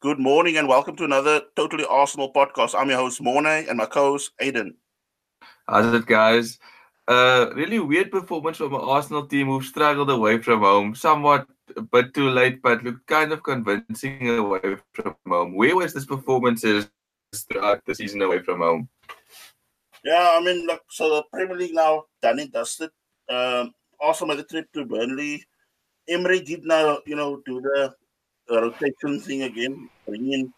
Good 0.00 0.20
morning 0.20 0.56
and 0.58 0.68
welcome 0.68 0.94
to 0.94 1.04
another 1.04 1.42
Totally 1.56 1.84
Arsenal 1.84 2.32
podcast. 2.32 2.78
I'm 2.78 2.88
your 2.88 2.98
host 2.98 3.20
Mornay 3.20 3.66
and 3.68 3.78
my 3.78 3.86
co-host 3.86 4.30
Aiden. 4.40 4.74
How's 5.66 5.92
it, 5.92 6.06
guys? 6.06 6.60
Uh, 7.08 7.50
really 7.56 7.80
weird 7.80 8.12
performance 8.12 8.58
from 8.58 8.74
an 8.74 8.80
Arsenal 8.80 9.26
team 9.26 9.48
who 9.48 9.60
struggled 9.60 10.08
away 10.08 10.38
from 10.38 10.60
home, 10.60 10.94
somewhat 10.94 11.48
a 11.76 11.82
bit 11.82 12.14
too 12.14 12.30
late, 12.30 12.62
but 12.62 12.84
looked 12.84 13.08
kind 13.08 13.32
of 13.32 13.42
convincing 13.42 14.38
away 14.38 14.76
from 14.94 15.16
home. 15.26 15.56
Where 15.56 15.74
was 15.74 15.94
this 15.94 16.06
performance 16.06 16.60
throughout 16.62 17.84
the 17.84 17.92
season 17.92 18.22
away 18.22 18.38
from 18.38 18.60
home? 18.60 18.88
Yeah, 20.04 20.30
I 20.34 20.40
mean, 20.40 20.64
look, 20.64 20.82
so 20.90 21.10
the 21.10 21.24
Premier 21.32 21.56
League 21.56 21.74
now 21.74 22.04
done 22.22 22.38
and 22.38 22.52
dusted. 22.52 22.90
Um, 23.28 23.74
also 23.98 24.26
made 24.26 24.38
the 24.38 24.44
trip 24.44 24.70
to 24.74 24.84
Burnley. 24.84 25.42
Emery 26.08 26.38
did 26.38 26.64
now, 26.64 27.00
you 27.04 27.16
know, 27.16 27.42
do 27.44 27.60
the 27.60 27.96
uh, 28.50 28.62
rotation 28.62 29.20
thing 29.20 29.42
again, 29.42 29.88
bring 30.06 30.32
in 30.32 30.52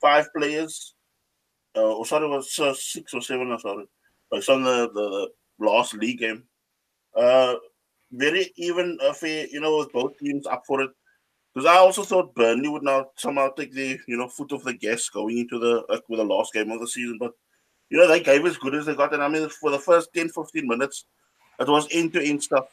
five 0.00 0.26
players. 0.36 0.94
Uh, 1.76 1.94
or 1.94 2.06
sorry, 2.06 2.28
was 2.28 2.58
uh, 2.58 2.74
six 2.74 3.14
or 3.14 3.20
seven, 3.20 3.50
or 3.50 3.58
sorry. 3.58 3.86
It's 4.32 4.48
on 4.48 4.62
the, 4.62 4.90
the, 4.92 5.28
last 5.58 5.94
league 5.94 6.18
game. 6.18 6.42
Uh, 7.16 7.54
very 8.12 8.52
even 8.56 8.98
affair, 9.02 9.46
you 9.50 9.60
know, 9.60 9.78
with 9.78 9.92
both 9.92 10.18
teams 10.18 10.46
up 10.46 10.62
for 10.66 10.82
it. 10.82 10.90
Because 11.52 11.66
I 11.66 11.76
also 11.76 12.02
thought 12.02 12.34
Burnley 12.34 12.68
would 12.68 12.82
now 12.82 13.06
somehow 13.16 13.50
take 13.50 13.72
the 13.72 13.98
you 14.08 14.16
know 14.16 14.28
foot 14.28 14.52
off 14.52 14.64
the 14.64 14.74
gas 14.74 15.08
going 15.08 15.38
into 15.38 15.58
the 15.60 15.84
like 15.88 16.02
with 16.08 16.18
the 16.18 16.24
last 16.24 16.52
game 16.52 16.70
of 16.72 16.80
the 16.80 16.88
season, 16.88 17.16
but 17.18 17.32
you 17.90 17.98
know 17.98 18.08
they 18.08 18.20
gave 18.20 18.44
as 18.44 18.56
good 18.56 18.74
as 18.74 18.86
they 18.86 18.94
got, 18.94 19.14
and 19.14 19.22
I 19.22 19.28
mean 19.28 19.48
for 19.48 19.70
the 19.70 19.78
first 19.78 20.12
10, 20.14 20.30
15 20.30 20.66
minutes, 20.66 21.04
it 21.60 21.68
was 21.68 21.86
end 21.92 22.12
to 22.14 22.22
end 22.24 22.42
stuff 22.42 22.66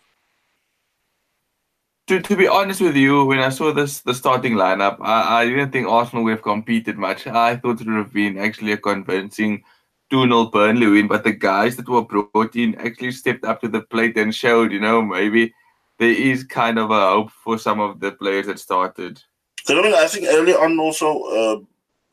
to, 2.12 2.20
to 2.20 2.36
be 2.36 2.48
honest 2.48 2.82
with 2.82 2.98
you, 2.98 3.24
when 3.24 3.40
I 3.40 3.48
saw 3.48 3.72
this 3.72 4.02
the 4.02 4.14
starting 4.14 4.56
lineup, 4.56 4.98
I, 5.00 5.42
I 5.42 5.46
didn't 5.46 5.72
think 5.72 5.88
Arsenal 5.88 6.26
would 6.26 6.32
have 6.32 6.42
competed 6.42 6.98
much. 6.98 7.26
I 7.26 7.56
thought 7.56 7.80
it 7.80 7.88
would 7.88 7.96
have 7.96 8.12
been 8.12 8.38
actually 8.38 8.74
a 8.74 8.78
convincing 8.78 9.64
2 10.10 10.24
0 10.24 10.46
Burnley 10.48 10.88
win, 10.88 11.08
but 11.08 11.24
the 11.24 11.32
guys 11.32 11.78
that 11.78 11.88
were 11.88 12.02
brought 12.02 12.54
in 12.58 12.76
actually 12.76 13.14
stepped 13.14 13.46
up 13.46 13.62
to 13.62 13.70
the 13.70 13.84
plate 13.84 14.18
and 14.18 14.36
showed, 14.36 14.74
you 14.74 14.82
know, 14.82 15.02
maybe 15.02 15.54
there 16.00 16.12
is 16.12 16.44
kind 16.44 16.78
of 16.78 16.92
a 16.92 17.12
hope 17.12 17.32
for 17.32 17.58
some 17.58 17.80
of 17.80 18.02
the 18.02 18.12
players 18.12 18.48
that 18.48 18.60
started. 18.60 19.22
So, 19.64 19.80
I 19.82 20.08
think 20.08 20.28
early 20.28 20.54
on 20.54 20.78
also, 20.80 21.22
uh, 21.24 21.60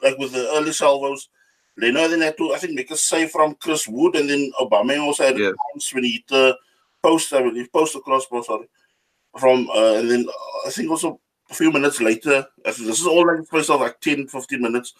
like 0.00 0.16
with 0.18 0.30
the 0.30 0.48
early 0.54 0.72
salvos, 0.72 1.28
Leno 1.76 2.06
then 2.06 2.20
had 2.20 2.36
to, 2.36 2.54
I 2.54 2.58
think, 2.58 2.74
make 2.74 2.92
a 2.92 2.96
save 2.96 3.30
from 3.30 3.56
Chris 3.56 3.88
Wood, 3.88 4.14
and 4.14 4.30
then 4.30 4.52
Obama 4.60 5.00
also 5.00 5.24
had 5.24 5.38
yes. 5.38 5.54
a 5.54 5.72
chance 5.72 5.92
when 5.92 6.04
he 6.04 6.12
hit 6.12 6.28
the 6.28 6.56
post, 7.02 7.32
I 7.32 7.42
believe, 7.42 7.72
post 7.72 7.94
the 7.94 8.00
crossbar, 8.00 8.44
sorry 8.44 8.68
from 9.36 9.68
uh, 9.70 9.94
and 9.94 10.10
then 10.10 10.26
uh, 10.28 10.68
I 10.68 10.70
think 10.70 10.90
also 10.90 11.20
a 11.50 11.54
few 11.54 11.72
minutes 11.72 12.00
later, 12.00 12.46
this 12.64 12.78
is 12.78 13.06
all 13.06 13.26
like 13.26 13.46
first 13.46 13.70
of 13.70 13.80
like 13.80 14.00
10, 14.00 14.28
15 14.28 14.60
minutes. 14.60 14.94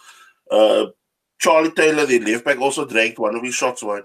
Uh, 0.50 0.86
Charlie 1.38 1.70
Taylor, 1.70 2.06
the 2.06 2.18
left 2.20 2.44
back, 2.44 2.58
also 2.58 2.84
dragged 2.84 3.18
one 3.18 3.36
of 3.36 3.42
his 3.42 3.54
shots 3.54 3.82
wide. 3.82 4.04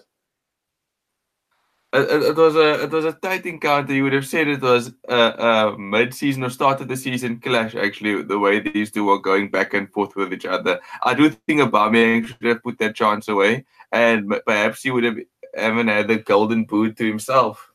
It, 1.93 2.23
it, 2.23 2.35
was 2.35 2.55
a 2.55 2.83
it 2.83 2.91
was 2.91 3.05
a 3.05 3.13
tight 3.13 3.45
encounter. 3.45 3.93
You 3.93 4.03
would 4.03 4.13
have 4.13 4.25
said 4.25 4.47
it 4.47 4.61
was 4.61 4.93
a, 5.07 5.15
a 5.15 5.77
mid-season 5.77 6.43
or 6.43 6.49
start 6.49 6.81
of 6.81 6.87
the 6.87 6.97
season 6.97 7.39
clash. 7.39 7.75
Actually, 7.75 8.23
the 8.23 8.39
way 8.39 8.59
these 8.59 8.89
two 8.91 9.05
were 9.05 9.19
going 9.19 9.51
back 9.51 9.75
and 9.75 9.91
forth 9.91 10.15
with 10.15 10.33
each 10.33 10.45
other, 10.45 10.79
I 11.03 11.13
do 11.13 11.29
think 11.29 11.61
Aubameyang 11.61 12.25
should 12.27 12.43
have 12.43 12.63
put 12.63 12.79
that 12.79 12.95
chance 12.95 13.27
away, 13.27 13.65
and 13.91 14.33
perhaps 14.45 14.81
he 14.81 14.89
would 14.89 15.03
have 15.03 15.17
even 15.55 15.87
had 15.87 16.07
the 16.07 16.17
golden 16.17 16.63
boot 16.63 16.97
to 16.97 17.05
himself. 17.05 17.72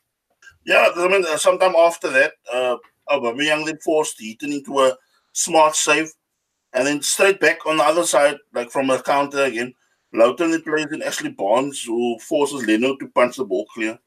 Yeah, 0.68 0.90
I 0.94 1.08
mean, 1.08 1.24
uh, 1.26 1.38
sometime 1.38 1.74
after 1.74 2.10
that, 2.10 2.32
uh, 2.52 2.76
Aubameyang 3.08 3.64
then 3.64 3.78
forced 3.82 4.20
Heaton 4.20 4.52
into 4.52 4.80
a 4.80 4.94
smart 5.32 5.74
save, 5.74 6.12
and 6.74 6.86
then 6.86 7.00
straight 7.00 7.40
back 7.40 7.64
on 7.64 7.78
the 7.78 7.84
other 7.84 8.04
side, 8.04 8.36
like 8.52 8.70
from 8.70 8.90
a 8.90 9.02
counter 9.02 9.44
again, 9.44 9.72
Lowton 10.12 10.50
then 10.50 10.60
plays 10.60 10.92
in 10.92 11.00
Ashley 11.00 11.30
Barnes, 11.30 11.82
who 11.82 12.18
forces 12.18 12.66
Leno 12.66 12.96
to 12.96 13.08
punch 13.08 13.36
the 13.36 13.46
ball 13.46 13.64
clear. 13.72 13.98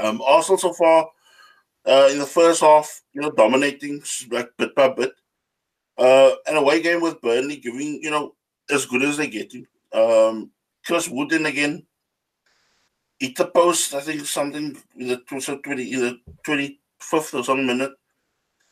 Um, 0.00 0.22
Arsenal 0.22 0.58
so 0.58 0.72
far 0.72 1.08
uh, 1.84 2.10
in 2.12 2.20
the 2.20 2.26
first 2.26 2.60
half, 2.60 3.02
you 3.12 3.20
know, 3.20 3.32
dominating 3.32 4.00
like 4.30 4.50
bit 4.58 4.72
by 4.76 4.90
bit. 4.90 5.14
Uh, 5.98 6.30
an 6.46 6.58
away 6.58 6.80
game 6.80 7.00
with 7.00 7.20
Burnley 7.20 7.56
giving, 7.56 7.98
you 8.04 8.12
know, 8.12 8.36
as 8.70 8.86
good 8.86 9.02
as 9.02 9.16
they 9.16 9.26
get 9.26 9.50
getting. 9.50 9.66
Um, 9.92 10.52
Chris 10.84 11.08
Wooden 11.08 11.46
again 11.46 11.84
hit 13.18 13.36
the 13.36 13.46
post, 13.46 13.94
I 13.94 14.00
think 14.00 14.26
something 14.26 14.76
in 14.96 15.08
the 15.08 15.16
20, 15.18 15.92
in 15.92 16.00
the 16.00 16.20
25th 16.46 17.38
or 17.38 17.44
some 17.44 17.66
minute. 17.66 17.92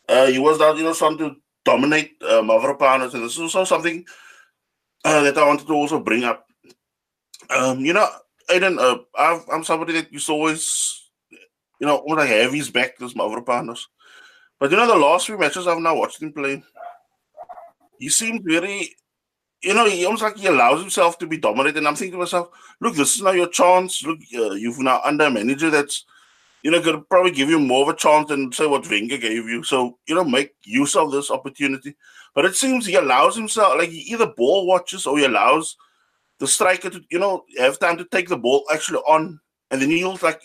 Uh, 0.08 0.26
he 0.26 0.38
was 0.38 0.58
down, 0.58 0.76
you 0.76 0.84
know, 0.84 0.94
trying 0.94 1.18
to 1.18 1.36
dominate 1.64 2.16
uh, 2.22 2.42
Mavropanos, 2.42 3.14
and 3.14 3.24
this 3.24 3.34
is 3.34 3.40
also 3.40 3.64
something 3.64 4.04
uh, 5.04 5.22
that 5.22 5.38
I 5.38 5.46
wanted 5.46 5.66
to 5.66 5.72
also 5.72 5.98
bring 5.98 6.24
up. 6.24 6.46
Um, 7.50 7.80
you 7.80 7.92
know, 7.92 8.08
Aiden, 8.50 8.78
uh, 8.78 8.98
i 9.16 9.40
am 9.52 9.64
somebody 9.64 9.94
that 9.94 10.12
used 10.12 10.26
to 10.26 10.32
always, 10.32 11.10
you 11.80 11.86
know, 11.86 12.02
when 12.04 12.18
I 12.18 12.26
have 12.26 12.52
his 12.52 12.70
back, 12.70 12.98
this 12.98 13.14
Mavropanos. 13.14 13.80
But 14.60 14.70
you 14.70 14.76
know, 14.76 14.86
the 14.86 14.96
last 14.96 15.26
few 15.26 15.38
matches 15.38 15.66
I've 15.66 15.78
now 15.78 15.96
watched 15.96 16.22
him 16.22 16.32
play, 16.32 16.62
he 17.98 18.08
seemed 18.08 18.44
very 18.44 18.94
you 19.64 19.72
know, 19.72 19.88
he 19.88 20.04
almost 20.04 20.22
like 20.22 20.36
he 20.36 20.46
allows 20.46 20.80
himself 20.80 21.18
to 21.18 21.26
be 21.26 21.38
dominated. 21.38 21.78
And 21.78 21.88
I'm 21.88 21.96
thinking 21.96 22.12
to 22.12 22.18
myself, 22.18 22.50
look, 22.80 22.94
this 22.94 23.16
is 23.16 23.22
now 23.22 23.30
your 23.30 23.48
chance. 23.48 24.04
Look, 24.04 24.18
uh, 24.34 24.52
you've 24.52 24.78
now 24.78 25.00
under 25.04 25.24
a 25.24 25.30
manager 25.30 25.70
that's, 25.70 26.04
you 26.62 26.70
know, 26.70 26.82
going 26.82 26.96
to 26.96 27.02
probably 27.02 27.30
give 27.30 27.48
you 27.48 27.58
more 27.58 27.82
of 27.82 27.88
a 27.88 27.96
chance 27.96 28.28
than 28.28 28.52
say 28.52 28.66
what 28.66 28.88
Wenger 28.88 29.16
gave 29.16 29.48
you. 29.48 29.62
So, 29.62 29.98
you 30.06 30.14
know, 30.14 30.24
make 30.24 30.54
use 30.64 30.94
of 30.96 31.12
this 31.12 31.30
opportunity. 31.30 31.96
But 32.34 32.44
it 32.44 32.56
seems 32.56 32.84
he 32.84 32.96
allows 32.96 33.36
himself, 33.36 33.78
like 33.78 33.88
he 33.88 34.00
either 34.12 34.26
ball 34.26 34.66
watches 34.66 35.06
or 35.06 35.18
he 35.18 35.24
allows 35.24 35.76
the 36.40 36.46
striker 36.46 36.90
to, 36.90 37.00
you 37.10 37.18
know, 37.18 37.44
have 37.58 37.78
time 37.78 37.96
to 37.96 38.04
take 38.04 38.28
the 38.28 38.36
ball 38.36 38.64
actually 38.72 38.98
on. 38.98 39.40
And 39.70 39.80
then 39.80 39.88
he'll 39.88 40.18
like, 40.22 40.42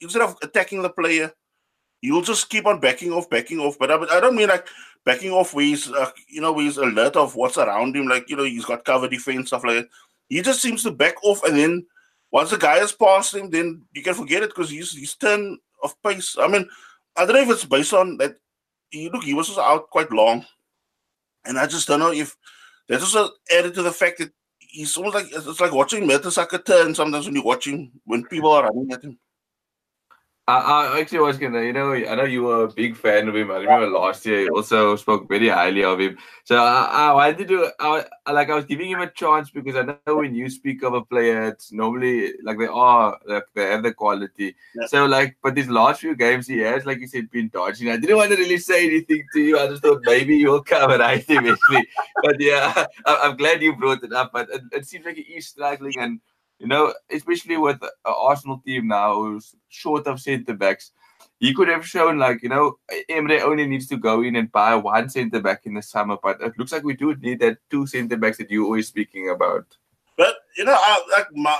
instead 0.00 0.22
of 0.22 0.36
attacking 0.42 0.80
the 0.80 0.90
player, 0.90 1.30
he'll 2.00 2.22
just 2.22 2.48
keep 2.48 2.66
on 2.66 2.80
backing 2.80 3.12
off, 3.12 3.28
backing 3.28 3.60
off. 3.60 3.78
But 3.78 3.90
I, 3.90 4.16
I 4.16 4.20
don't 4.20 4.36
mean 4.36 4.48
like 4.48 4.66
backing 5.04 5.30
off 5.30 5.54
where 5.54 5.64
he's, 5.64 5.90
uh, 5.90 6.10
you 6.28 6.40
know, 6.40 6.52
where 6.52 6.64
he's 6.64 6.76
alert 6.76 7.16
of 7.16 7.34
what's 7.34 7.58
around 7.58 7.96
him. 7.96 8.06
Like, 8.06 8.28
you 8.28 8.36
know, 8.36 8.44
he's 8.44 8.64
got 8.64 8.84
cover 8.84 9.08
defense, 9.08 9.48
stuff 9.48 9.64
like 9.64 9.76
that. 9.76 9.88
He 10.28 10.40
just 10.42 10.62
seems 10.62 10.82
to 10.82 10.90
back 10.90 11.22
off. 11.24 11.42
And 11.44 11.56
then 11.56 11.86
once 12.30 12.50
the 12.50 12.56
guy 12.56 12.78
has 12.78 12.92
passed 12.92 13.34
him, 13.34 13.50
then 13.50 13.82
you 13.92 14.02
can 14.02 14.14
forget 14.14 14.42
it 14.42 14.50
because 14.50 14.70
he's, 14.70 14.92
he's 14.92 15.14
turn 15.14 15.58
of 15.82 16.00
pace. 16.02 16.36
I 16.40 16.48
mean, 16.48 16.68
I 17.16 17.24
don't 17.24 17.34
know 17.34 17.42
if 17.42 17.50
it's 17.50 17.64
based 17.64 17.92
on 17.92 18.16
that. 18.18 18.36
He, 18.90 19.08
look, 19.10 19.24
he 19.24 19.34
was 19.34 19.56
out 19.58 19.90
quite 19.90 20.12
long. 20.12 20.44
And 21.44 21.58
I 21.58 21.66
just 21.66 21.88
don't 21.88 22.00
know 22.00 22.12
if 22.12 22.36
that's 22.88 23.02
also 23.02 23.32
added 23.56 23.74
to 23.74 23.82
the 23.82 23.92
fact 23.92 24.18
that 24.18 24.30
he's 24.58 24.96
almost 24.96 25.14
like 25.14 25.26
it's 25.30 25.60
like 25.60 25.72
watching 25.72 26.08
Mertesacker 26.08 26.64
turn 26.64 26.94
sometimes 26.94 27.26
when 27.26 27.34
you 27.34 27.42
watch 27.42 27.66
him 27.66 27.90
when 28.04 28.24
people 28.24 28.50
are 28.52 28.64
running 28.64 28.92
at 28.92 29.02
him. 29.02 29.18
I, 30.48 30.58
I 30.58 31.00
actually 31.00 31.20
was 31.20 31.38
gonna, 31.38 31.62
you 31.62 31.72
know, 31.72 31.92
I 31.92 32.16
know 32.16 32.24
you 32.24 32.42
were 32.42 32.64
a 32.64 32.72
big 32.72 32.96
fan 32.96 33.28
of 33.28 33.36
him. 33.36 33.52
I 33.52 33.58
remember 33.58 33.86
last 33.86 34.26
year 34.26 34.40
you 34.40 34.56
also 34.56 34.96
spoke 34.96 35.28
very 35.28 35.48
highly 35.48 35.84
of 35.84 36.00
him. 36.00 36.18
So 36.42 36.56
I, 36.56 37.10
I 37.10 37.12
wanted 37.12 37.46
to, 37.46 37.70
I, 37.78 38.04
like, 38.32 38.50
I 38.50 38.56
was 38.56 38.64
giving 38.64 38.90
him 38.90 39.00
a 39.00 39.08
chance 39.08 39.50
because 39.50 39.76
I 39.76 39.82
know 39.82 40.16
when 40.16 40.34
you 40.34 40.50
speak 40.50 40.82
of 40.82 40.94
a 40.94 41.02
player, 41.02 41.44
it's 41.44 41.70
normally 41.70 42.32
like 42.42 42.58
they 42.58 42.66
are, 42.66 43.20
like 43.24 43.44
they 43.54 43.66
have 43.66 43.84
the 43.84 43.94
quality. 43.94 44.56
Yeah. 44.74 44.86
So 44.86 45.06
like, 45.06 45.36
but 45.44 45.54
these 45.54 45.68
last 45.68 46.00
few 46.00 46.16
games 46.16 46.48
he 46.48 46.58
has, 46.58 46.84
like 46.84 46.98
you 46.98 47.06
said, 47.06 47.30
been 47.30 47.48
dodging. 47.48 47.90
I 47.90 47.96
didn't 47.96 48.16
want 48.16 48.32
to 48.32 48.36
really 48.36 48.58
say 48.58 48.86
anything 48.86 49.24
to 49.34 49.40
you. 49.40 49.60
I 49.60 49.68
just 49.68 49.82
thought 49.82 50.00
maybe 50.04 50.36
you'll 50.36 50.64
cover 50.64 50.98
right 50.98 51.24
eventually. 51.28 51.86
but 52.20 52.40
yeah, 52.40 52.86
I, 53.06 53.28
am 53.28 53.36
glad 53.36 53.62
you 53.62 53.76
brought 53.76 54.02
it 54.02 54.12
up. 54.12 54.32
But 54.32 54.50
it, 54.50 54.62
it 54.72 54.86
seems 54.86 55.06
like 55.06 55.16
he 55.16 55.22
is 55.34 55.46
struggling 55.46 55.94
and 56.00 56.20
you 56.62 56.68
know, 56.68 56.94
especially 57.10 57.56
with 57.56 57.82
an 57.82 57.90
Arsenal 58.04 58.62
team 58.64 58.86
now 58.86 59.16
who's 59.16 59.56
short 59.68 60.06
of 60.06 60.20
centre 60.20 60.54
backs, 60.54 60.92
he 61.40 61.52
could 61.52 61.66
have 61.66 61.84
shown 61.84 62.18
like 62.18 62.40
you 62.40 62.48
know 62.48 62.78
Emery 63.08 63.42
only 63.42 63.66
needs 63.66 63.88
to 63.88 63.96
go 63.96 64.22
in 64.22 64.36
and 64.36 64.52
buy 64.52 64.76
one 64.76 65.08
centre 65.08 65.40
back 65.40 65.66
in 65.66 65.74
the 65.74 65.82
summer, 65.82 66.16
but 66.22 66.40
it 66.40 66.56
looks 66.56 66.70
like 66.70 66.84
we 66.84 66.94
do 66.94 67.16
need 67.16 67.40
that 67.40 67.58
two 67.68 67.84
centre 67.88 68.16
backs 68.16 68.38
that 68.38 68.48
you're 68.48 68.64
always 68.64 68.86
speaking 68.86 69.28
about. 69.30 69.66
But 70.16 70.36
you 70.56 70.64
know, 70.64 70.78
I, 70.78 71.02
like 71.10 71.26
my, 71.32 71.58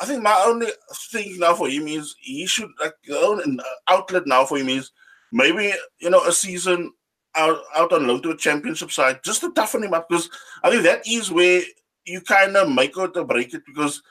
I 0.00 0.04
think 0.04 0.22
my 0.22 0.44
only 0.46 0.68
thing 1.10 1.38
now 1.38 1.54
for 1.54 1.70
him 1.70 1.88
is 1.88 2.14
he 2.20 2.46
should 2.46 2.70
like 2.78 2.94
own 3.10 3.40
an 3.42 3.58
outlet 3.88 4.26
now 4.26 4.44
for 4.44 4.58
him 4.58 4.68
is 4.68 4.90
maybe 5.32 5.72
you 5.98 6.10
know 6.10 6.22
a 6.24 6.32
season 6.32 6.92
out 7.36 7.58
out 7.74 7.94
on 7.94 8.06
loan 8.06 8.20
to 8.20 8.32
a 8.32 8.36
championship 8.36 8.92
side 8.92 9.20
just 9.24 9.40
to 9.40 9.50
toughen 9.52 9.82
him 9.82 9.94
up 9.94 10.10
because 10.10 10.28
I 10.62 10.68
think 10.68 10.82
that 10.82 11.08
is 11.08 11.32
where 11.32 11.62
you 12.04 12.20
kind 12.20 12.54
of 12.54 12.70
make 12.70 12.98
it 12.98 13.16
or 13.16 13.24
break 13.24 13.54
it 13.54 13.62
because 13.64 14.02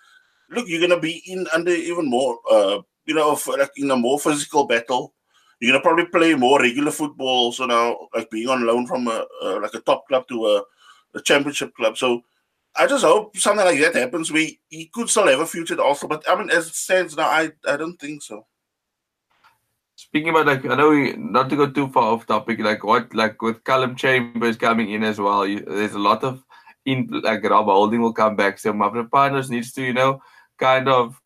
look, 0.51 0.67
you're 0.67 0.79
going 0.79 0.91
to 0.91 0.99
be 0.99 1.23
in 1.25 1.47
under 1.53 1.71
even 1.71 2.09
more, 2.09 2.39
uh, 2.49 2.79
you 3.05 3.15
know, 3.15 3.37
like 3.57 3.71
in 3.77 3.91
a 3.91 3.95
more 3.95 4.19
physical 4.19 4.65
battle. 4.65 5.13
You're 5.59 5.71
going 5.71 5.81
to 5.81 5.87
probably 5.87 6.05
play 6.05 6.33
more 6.35 6.59
regular 6.59 6.91
football. 6.91 7.51
So 7.51 7.65
now, 7.65 8.07
like 8.15 8.29
being 8.29 8.49
on 8.49 8.65
loan 8.65 8.87
from 8.87 9.07
a, 9.07 9.25
like 9.61 9.73
a 9.73 9.79
top 9.79 10.07
club 10.07 10.27
to 10.29 10.47
a, 10.47 10.63
a, 11.13 11.21
championship 11.21 11.73
club. 11.75 11.97
So 11.97 12.23
I 12.75 12.87
just 12.87 13.03
hope 13.03 13.37
something 13.37 13.65
like 13.65 13.79
that 13.79 13.95
happens. 13.95 14.31
We 14.31 14.59
he 14.69 14.89
could 14.93 15.09
still 15.09 15.27
have 15.27 15.39
a 15.39 15.45
future 15.45 15.79
also, 15.79 16.07
but 16.07 16.23
I 16.27 16.35
mean, 16.35 16.49
as 16.49 16.67
it 16.67 16.75
stands 16.75 17.15
now, 17.15 17.27
I 17.27 17.51
I 17.67 17.77
don't 17.77 17.97
think 17.97 18.23
so. 18.23 18.47
Speaking 19.95 20.29
about 20.29 20.47
like, 20.47 20.65
I 20.65 20.75
know 20.75 20.89
we 20.89 21.13
not 21.13 21.49
to 21.51 21.55
go 21.55 21.69
too 21.69 21.89
far 21.89 22.13
off 22.13 22.25
topic. 22.25 22.59
Like 22.59 22.83
what, 22.83 23.13
like 23.13 23.39
with 23.41 23.63
Callum 23.63 23.95
Chambers 23.95 24.57
coming 24.57 24.89
in 24.89 25.03
as 25.03 25.19
well. 25.19 25.45
You, 25.45 25.59
there's 25.59 25.93
a 25.93 25.99
lot 25.99 26.23
of 26.23 26.43
in 26.85 27.07
like 27.23 27.43
Rob 27.43 27.65
Holding 27.65 28.01
will 28.01 28.13
come 28.13 28.35
back. 28.35 28.57
So 28.57 28.73
Mavropanos 28.73 29.49
needs 29.49 29.71
to, 29.73 29.83
you 29.83 29.93
know, 29.93 30.21
kind 30.61 30.87
of, 30.87 31.19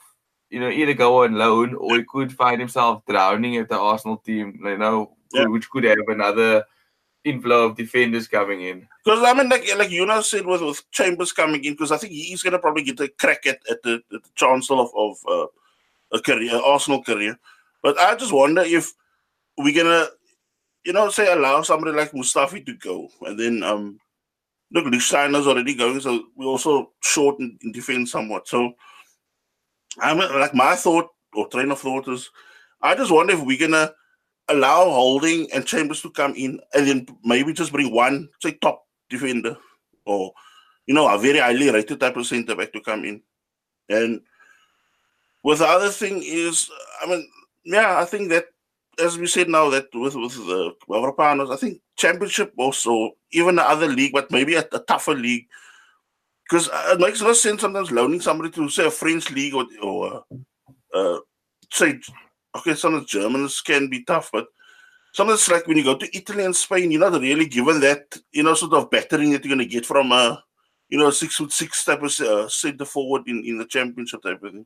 you 0.49 0.59
know, 0.59 0.69
either 0.69 0.93
go 0.93 1.23
on 1.23 1.35
loan 1.35 1.75
or 1.75 1.97
he 1.97 2.03
could 2.03 2.31
find 2.33 2.59
himself 2.59 3.03
drowning 3.07 3.57
at 3.57 3.69
the 3.69 3.77
Arsenal 3.77 4.17
team. 4.17 4.59
You 4.63 4.77
know, 4.77 5.15
yeah. 5.33 5.45
which 5.45 5.69
could 5.69 5.83
have 5.83 6.07
another 6.07 6.63
inflow 7.25 7.65
of 7.65 7.75
defenders 7.75 8.27
coming 8.27 8.61
in. 8.61 8.87
Because 9.03 9.23
I 9.23 9.33
mean, 9.33 9.49
like 9.49 9.67
like 9.77 9.89
you 9.89 10.05
know 10.05 10.21
said 10.21 10.45
with, 10.45 10.61
with 10.61 10.89
Chambers 10.91 11.31
coming 11.31 11.63
in, 11.65 11.73
because 11.73 11.91
I 11.91 11.97
think 11.97 12.13
he's 12.13 12.43
going 12.43 12.53
to 12.53 12.59
probably 12.59 12.83
get 12.83 12.99
a 12.99 13.09
crack 13.09 13.45
at, 13.45 13.59
at, 13.69 13.83
the, 13.83 14.01
at 14.13 14.23
the 14.23 14.29
chancellor 14.35 14.83
of, 14.83 14.89
of 14.95 15.17
uh, 15.27 15.47
a 16.13 16.21
career, 16.21 16.55
Arsenal 16.63 17.03
career. 17.03 17.37
But 17.83 17.99
I 17.99 18.15
just 18.15 18.33
wonder 18.33 18.61
if 18.61 18.93
we're 19.57 19.75
gonna, 19.75 20.07
you 20.85 20.93
know, 20.93 21.09
say 21.09 21.31
allow 21.31 21.61
somebody 21.61 21.95
like 21.95 22.11
Mustafi 22.11 22.65
to 22.65 22.73
go, 22.73 23.09
and 23.21 23.39
then 23.39 23.63
um, 23.63 23.99
look, 24.71 24.85
Lichtsteiner's 24.85 25.47
already 25.47 25.75
going, 25.75 25.99
so 25.99 26.25
we 26.35 26.45
also 26.45 26.91
short 27.01 27.39
in, 27.39 27.57
in 27.63 27.71
defense 27.71 28.11
somewhat. 28.11 28.47
So 28.47 28.73
I'm 29.99 30.17
like 30.17 30.53
my 30.53 30.75
thought 30.75 31.09
or 31.33 31.47
train 31.47 31.71
of 31.71 31.79
thought 31.79 32.07
is, 32.07 32.29
I 32.81 32.95
just 32.95 33.11
wonder 33.11 33.33
if 33.33 33.41
we're 33.41 33.59
gonna 33.59 33.93
allow 34.49 34.85
Holding 34.85 35.51
and 35.51 35.65
Chambers 35.65 36.01
to 36.01 36.09
come 36.11 36.33
in, 36.35 36.59
and 36.73 36.87
then 36.87 37.07
maybe 37.23 37.53
just 37.53 37.71
bring 37.71 37.93
one, 37.93 38.29
say, 38.41 38.53
top 38.61 38.85
defender, 39.09 39.57
or 40.05 40.31
you 40.85 40.93
know, 40.93 41.07
a 41.13 41.17
very 41.17 41.39
highly 41.39 41.71
rated 41.71 41.99
type 41.99 42.17
of 42.17 42.27
centre 42.27 42.55
back 42.55 42.71
to 42.73 42.81
come 42.81 43.05
in, 43.05 43.21
and 43.89 44.21
with 45.43 45.59
the 45.59 45.65
other 45.65 45.89
thing 45.89 46.21
is, 46.23 46.69
I 47.03 47.07
mean, 47.07 47.27
yeah, 47.65 47.99
I 47.99 48.05
think 48.05 48.29
that 48.29 48.45
as 48.99 49.17
we 49.17 49.27
said 49.27 49.49
now 49.49 49.69
that 49.69 49.87
with 49.93 50.15
with 50.15 50.35
the 50.35 50.73
Mavropanos, 50.89 51.51
I 51.51 51.57
think 51.57 51.81
championship 51.97 52.53
also 52.57 53.11
even 53.31 53.55
the 53.55 53.69
other 53.69 53.87
league, 53.87 54.13
but 54.13 54.31
maybe 54.31 54.55
a, 54.55 54.65
a 54.71 54.79
tougher 54.79 55.13
league, 55.15 55.45
because 56.47 56.69
it 56.73 56.99
makes 56.99 57.21
no 57.21 57.33
sense 57.33 57.61
sometimes 57.61 57.91
loaning 57.91 58.21
somebody 58.21 58.51
to 58.51 58.69
say 58.69 58.85
a 58.85 58.91
French 58.91 59.31
league 59.31 59.53
or 59.53 59.65
or 59.81 60.23
uh, 60.93 60.97
uh, 60.97 61.19
say 61.71 61.99
okay, 62.55 62.75
sometimes 62.75 63.05
Germans 63.05 63.61
can 63.61 63.89
be 63.89 64.03
tough, 64.03 64.29
but 64.31 64.47
sometimes 65.13 65.47
like 65.49 65.67
when 65.67 65.77
you 65.77 65.83
go 65.83 65.97
to 65.97 66.17
Italy 66.17 66.45
and 66.45 66.55
Spain, 66.55 66.91
you're 66.91 67.09
not 67.09 67.19
really 67.19 67.47
given 67.47 67.79
that 67.81 68.17
you 68.31 68.43
know 68.43 68.53
sort 68.53 68.73
of 68.73 68.89
battering 68.89 69.31
that 69.31 69.43
you're 69.43 69.55
going 69.55 69.67
to 69.67 69.73
get 69.73 69.85
from 69.85 70.11
a 70.11 70.43
you 70.89 70.97
know 70.97 71.09
six 71.09 71.35
foot 71.35 71.51
six 71.51 71.83
type 71.83 72.01
of 72.01 72.19
uh, 72.21 72.47
center 72.47 72.85
forward 72.85 73.23
in 73.27 73.43
in 73.45 73.57
the 73.57 73.65
championship 73.65 74.21
type 74.21 74.41
of 74.43 74.51
thing. 74.51 74.65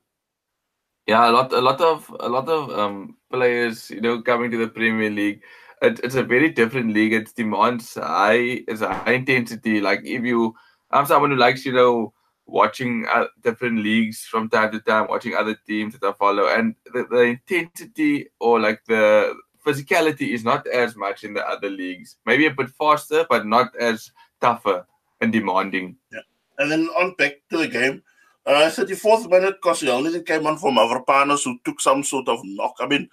Yeah, 1.06 1.28
a 1.28 1.32
lot, 1.32 1.52
a 1.52 1.60
lot 1.60 1.80
of, 1.80 2.14
a 2.20 2.28
lot 2.28 2.48
of 2.48 2.70
um, 2.78 3.16
players, 3.32 3.90
you 3.90 4.00
know, 4.00 4.22
coming 4.22 4.50
to 4.52 4.58
the 4.58 4.68
Premier 4.68 5.10
League. 5.10 5.42
It, 5.82 5.98
it's 6.04 6.14
a 6.14 6.22
very 6.22 6.50
different 6.50 6.92
league. 6.92 7.14
It 7.14 7.34
demands 7.34 7.94
high, 7.94 8.62
it's 8.68 8.82
a 8.82 8.92
high 8.92 9.14
intensity. 9.14 9.80
Like 9.80 10.02
if 10.04 10.22
you, 10.22 10.54
I'm 10.90 11.06
someone 11.06 11.30
who 11.30 11.36
likes, 11.36 11.64
you 11.64 11.72
know, 11.72 12.12
watching 12.46 13.06
uh, 13.10 13.26
different 13.42 13.78
leagues 13.78 14.24
from 14.24 14.48
time 14.48 14.72
to 14.72 14.80
time, 14.80 15.08
watching 15.08 15.34
other 15.34 15.56
teams 15.66 15.98
that 15.98 16.06
I 16.06 16.12
follow, 16.12 16.48
and 16.48 16.74
the, 16.92 17.06
the 17.10 17.22
intensity 17.22 18.28
or 18.40 18.60
like 18.60 18.82
the 18.86 19.34
physicality 19.64 20.32
is 20.34 20.44
not 20.44 20.66
as 20.66 20.96
much 20.96 21.24
in 21.24 21.34
the 21.34 21.46
other 21.46 21.70
leagues. 21.70 22.16
Maybe 22.26 22.46
a 22.46 22.50
bit 22.50 22.70
faster, 22.70 23.26
but 23.28 23.46
not 23.46 23.74
as 23.76 24.10
tougher 24.40 24.86
and 25.20 25.32
demanding. 25.32 25.96
Yeah, 26.12 26.20
and 26.58 26.70
then 26.70 26.86
on 26.88 27.14
back 27.14 27.34
to 27.50 27.58
the 27.58 27.68
game 27.68 28.02
uh, 28.46 28.70
34th 28.70 29.28
minute, 29.30 29.60
Koscielny 29.62 30.24
came 30.24 30.46
on 30.46 30.56
for 30.58 30.70
Mavropanos, 30.70 31.44
who 31.44 31.58
took 31.64 31.80
some 31.80 32.02
sort 32.02 32.28
of 32.28 32.40
knock. 32.42 32.74
I 32.80 32.86
mean, 32.86 33.08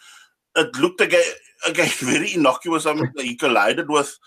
it 0.55 0.75
looked 0.77 1.01
again, 1.01 1.23
again 1.67 1.89
very 1.99 2.33
innocuous. 2.33 2.85
I 2.85 2.93
mean, 2.93 3.11
he 3.17 3.35
collided 3.35 3.89
with 3.89 4.17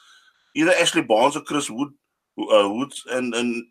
either 0.54 0.72
Ashley 0.72 1.02
Barnes 1.02 1.36
or 1.36 1.40
Chris 1.40 1.70
Wood, 1.70 1.92
uh, 2.48 2.68
Woods, 2.68 3.04
and 3.10 3.34
and 3.34 3.64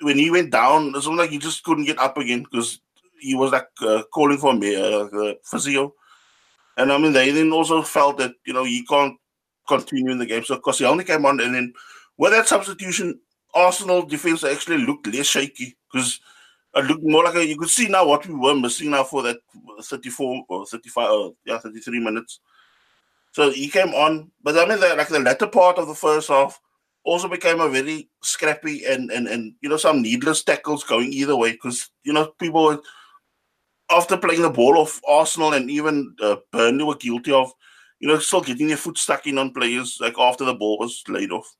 when 0.00 0.18
he 0.18 0.30
went 0.30 0.50
down, 0.50 0.92
was 0.92 1.06
like 1.06 1.30
he 1.30 1.38
just 1.38 1.64
couldn't 1.64 1.84
get 1.84 1.98
up 1.98 2.16
again 2.16 2.42
because 2.42 2.80
he 3.20 3.34
was 3.34 3.52
like 3.52 3.68
uh, 3.82 4.02
calling 4.12 4.38
for 4.38 4.54
me, 4.54 4.76
uh, 4.76 5.34
physio. 5.42 5.94
And 6.76 6.92
I 6.92 6.98
mean, 6.98 7.12
they 7.12 7.30
then 7.30 7.52
also 7.52 7.82
felt 7.82 8.18
that 8.18 8.32
you 8.46 8.52
know 8.52 8.64
he 8.64 8.84
can't 8.84 9.16
continue 9.66 10.10
in 10.10 10.18
the 10.18 10.26
game, 10.26 10.44
so 10.44 10.56
because 10.56 10.78
he 10.78 10.84
only 10.84 11.04
came 11.04 11.24
on, 11.24 11.40
and 11.40 11.54
then 11.54 11.72
with 12.16 12.32
that 12.32 12.48
substitution, 12.48 13.20
Arsenal 13.54 14.02
defense 14.02 14.44
actually 14.44 14.78
looked 14.78 15.06
less 15.06 15.26
shaky 15.26 15.76
because 15.90 16.20
it 16.74 16.84
looked 16.86 17.04
more 17.04 17.24
like 17.24 17.36
a, 17.36 17.46
you 17.46 17.56
could 17.56 17.70
see 17.70 17.88
now 17.88 18.06
what 18.06 18.26
we 18.26 18.34
were 18.34 18.54
missing 18.54 18.90
now 18.90 19.04
for 19.04 19.22
that 19.22 19.38
34 19.80 20.44
or 20.48 20.66
35 20.66 21.10
or 21.10 21.34
yeah 21.44 21.58
33 21.58 22.00
minutes. 22.00 22.40
So 23.32 23.50
he 23.50 23.68
came 23.68 23.88
on, 23.94 24.30
but 24.42 24.58
I 24.58 24.66
mean 24.66 24.80
the, 24.80 24.94
like 24.96 25.08
the 25.08 25.20
latter 25.20 25.46
part 25.46 25.78
of 25.78 25.88
the 25.88 25.94
first 25.94 26.28
half 26.28 26.60
also 27.04 27.28
became 27.28 27.60
a 27.60 27.68
very 27.68 28.08
scrappy 28.22 28.84
and 28.86 29.10
and 29.10 29.28
and 29.28 29.54
you 29.60 29.68
know 29.68 29.76
some 29.76 30.02
needless 30.02 30.42
tackles 30.42 30.84
going 30.84 31.12
either 31.12 31.36
way 31.36 31.52
because 31.52 31.90
you 32.02 32.12
know 32.12 32.32
people 32.38 32.64
were, 32.64 32.82
after 33.90 34.16
playing 34.16 34.42
the 34.42 34.50
ball 34.50 34.78
off 34.78 35.00
Arsenal 35.06 35.52
and 35.52 35.70
even 35.70 36.14
uh, 36.22 36.36
Burnley 36.50 36.84
were 36.84 36.96
guilty 36.96 37.32
of 37.32 37.52
you 38.00 38.08
know 38.08 38.18
still 38.18 38.40
getting 38.40 38.68
their 38.68 38.76
foot 38.76 38.98
stuck 38.98 39.26
in 39.26 39.38
on 39.38 39.52
players 39.52 39.98
like 40.00 40.18
after 40.18 40.44
the 40.44 40.54
ball 40.54 40.78
was 40.78 41.02
laid 41.08 41.30
off 41.30 41.54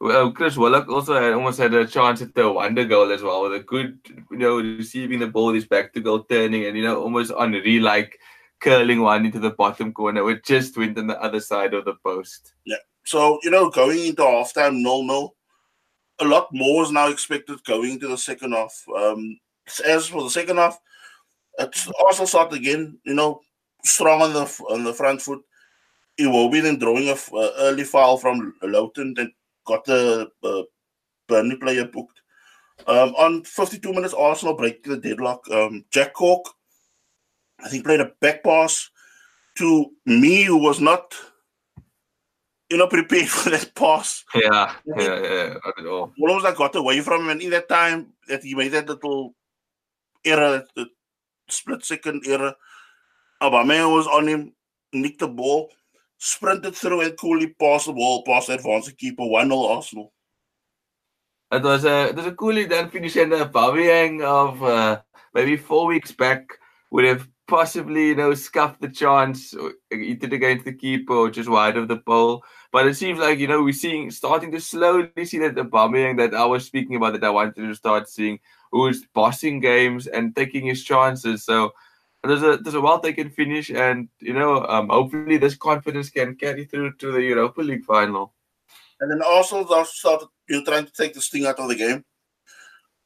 well, 0.00 0.32
Chris 0.32 0.56
Willock 0.56 0.88
also 0.88 1.20
had, 1.20 1.34
almost 1.34 1.58
had 1.58 1.74
a 1.74 1.86
chance 1.86 2.22
at 2.22 2.34
the 2.34 2.50
wonder 2.50 2.86
goal 2.86 3.12
as 3.12 3.22
well 3.22 3.42
with 3.42 3.52
a 3.52 3.60
good, 3.60 3.98
you 4.30 4.38
know, 4.38 4.56
receiving 4.56 5.18
the 5.18 5.26
ball, 5.26 5.52
his 5.52 5.66
back 5.66 5.92
to 5.92 6.00
goal 6.00 6.24
turning, 6.24 6.64
and 6.64 6.74
you 6.74 6.82
know, 6.82 7.02
almost 7.02 7.32
Henry 7.38 7.80
like 7.80 8.18
curling 8.60 9.02
one 9.02 9.26
into 9.26 9.38
the 9.38 9.50
bottom 9.50 9.92
corner, 9.92 10.24
which 10.24 10.42
just 10.42 10.76
went 10.78 10.96
on 10.96 11.06
the 11.06 11.22
other 11.22 11.38
side 11.40 11.74
of 11.74 11.84
the 11.84 11.94
post. 12.02 12.54
Yeah. 12.64 12.76
So 13.04 13.38
you 13.42 13.50
know, 13.50 13.70
going 13.70 14.06
into 14.06 14.22
halftime, 14.22 14.80
no, 14.80 15.02
no, 15.02 15.34
a 16.20 16.24
lot 16.24 16.48
more 16.52 16.82
is 16.84 16.90
now 16.90 17.08
expected 17.08 17.62
going 17.64 17.92
into 17.92 18.08
the 18.08 18.18
second 18.18 18.52
half. 18.52 18.84
Um, 18.96 19.38
as 19.86 20.08
for 20.08 20.22
the 20.22 20.30
second 20.30 20.56
half, 20.58 20.78
it's 21.58 21.88
also 22.02 22.24
start 22.24 22.52
again. 22.52 22.98
You 23.04 23.14
know, 23.14 23.40
strong 23.84 24.22
on 24.22 24.32
the 24.32 24.62
on 24.70 24.84
the 24.84 24.92
front 24.92 25.22
foot. 25.22 25.40
Be 26.16 26.60
then 26.60 26.78
drawing 26.78 27.08
a 27.08 27.12
uh, 27.12 27.50
early 27.60 27.84
foul 27.84 28.18
from 28.18 28.54
Lowton, 28.62 29.14
then 29.14 29.32
got 29.64 29.84
the 29.86 30.28
uh, 30.44 30.62
Burnley 31.28 31.56
player 31.56 31.86
booked. 31.86 32.20
Um, 32.86 33.14
on 33.16 33.44
52 33.44 33.92
minutes, 33.92 34.14
Arsenal 34.14 34.54
break 34.54 34.82
the 34.82 34.96
deadlock. 34.96 35.48
Um, 35.50 35.84
Jack 35.90 36.12
Cork, 36.12 36.44
I 37.64 37.68
think, 37.68 37.84
played 37.84 38.00
a 38.00 38.12
back 38.20 38.42
pass 38.44 38.90
to 39.56 39.90
me, 40.06 40.44
who 40.44 40.56
was 40.56 40.80
not, 40.80 41.14
you 42.70 42.76
know, 42.76 42.86
prepared 42.86 43.28
for 43.28 43.50
that 43.50 43.74
pass. 43.74 44.24
Yeah, 44.34 44.74
yeah, 44.96 45.20
yeah, 45.22 45.54
at 45.78 45.86
all. 45.86 46.12
Almost 46.20 46.44
like 46.44 46.56
got 46.56 46.76
away 46.76 47.00
from 47.00 47.22
him, 47.22 47.30
and 47.30 47.42
in 47.42 47.50
that 47.50 47.68
time 47.68 48.12
that 48.28 48.42
he 48.42 48.54
made 48.54 48.72
that 48.72 48.88
little 48.88 49.34
error, 50.24 50.64
the 50.76 50.86
split 51.48 51.84
second 51.84 52.22
error, 52.26 52.54
Aubameyang 53.42 53.94
was 53.94 54.06
on 54.06 54.28
him, 54.28 54.52
nicked 54.92 55.20
the 55.20 55.28
ball 55.28 55.70
sprinted 56.20 56.76
through 56.76 57.00
and 57.00 57.18
coolly 57.18 57.48
passed 57.58 57.86
the 57.86 57.92
ball 57.92 58.22
past 58.24 58.46
the 58.46 58.54
advanced 58.54 58.96
keeper, 58.98 59.26
1 59.26 59.48
0 59.48 59.62
Arsenal. 59.62 60.12
It 61.50 61.62
was 61.62 61.84
a 61.84 62.10
it 62.10 62.14
was 62.14 62.26
a 62.26 62.32
coolly 62.32 62.66
done 62.66 62.90
finish 62.90 63.16
and 63.16 63.32
the 63.32 63.46
Aubameyang 63.46 64.22
of 64.22 64.62
uh, 64.62 65.00
maybe 65.34 65.56
four 65.56 65.86
weeks 65.86 66.12
back 66.12 66.46
would 66.92 67.04
have 67.04 67.26
possibly 67.48 68.08
you 68.08 68.14
know 68.14 68.34
scuffed 68.34 68.80
the 68.80 68.88
chance 68.88 69.52
hit 69.90 70.22
it 70.22 70.32
against 70.32 70.64
the 70.64 70.72
keeper 70.72 71.14
or 71.14 71.30
just 71.30 71.48
wide 71.48 71.76
of 71.76 71.88
the 71.88 71.96
pole. 71.96 72.44
But 72.72 72.86
it 72.86 72.94
seems 72.94 73.18
like 73.18 73.38
you 73.38 73.48
know 73.48 73.62
we're 73.62 73.72
seeing 73.72 74.10
starting 74.10 74.52
to 74.52 74.60
slowly 74.60 75.24
see 75.24 75.38
that 75.38 75.56
the 75.56 75.64
Aubameyang 75.64 76.18
that 76.18 76.34
I 76.34 76.44
was 76.44 76.64
speaking 76.64 76.96
about 76.96 77.14
that 77.14 77.24
I 77.24 77.30
wanted 77.30 77.56
to 77.56 77.74
start 77.74 78.08
seeing 78.08 78.38
who's 78.70 79.04
bossing 79.12 79.60
games 79.60 80.06
and 80.06 80.34
taking 80.36 80.66
his 80.66 80.84
chances. 80.84 81.44
So 81.44 81.72
there's 82.22 82.42
a 82.42 82.58
there's 82.58 82.74
a 82.74 82.80
well 82.80 83.00
taken 83.00 83.30
finish, 83.30 83.70
and 83.70 84.08
you 84.20 84.34
know, 84.34 84.64
um, 84.66 84.88
hopefully 84.88 85.38
this 85.38 85.56
confidence 85.56 86.10
can 86.10 86.36
carry 86.36 86.64
through 86.64 86.94
to 86.96 87.12
the 87.12 87.22
Europa 87.22 87.62
League 87.62 87.84
final. 87.84 88.34
And 89.00 89.10
then 89.10 89.22
also 89.26 89.64
started 89.84 90.28
you 90.48 90.58
know, 90.58 90.64
trying 90.64 90.84
to 90.84 90.92
take 90.92 91.14
the 91.14 91.22
sting 91.22 91.46
out 91.46 91.58
of 91.58 91.68
the 91.68 91.74
game, 91.74 92.04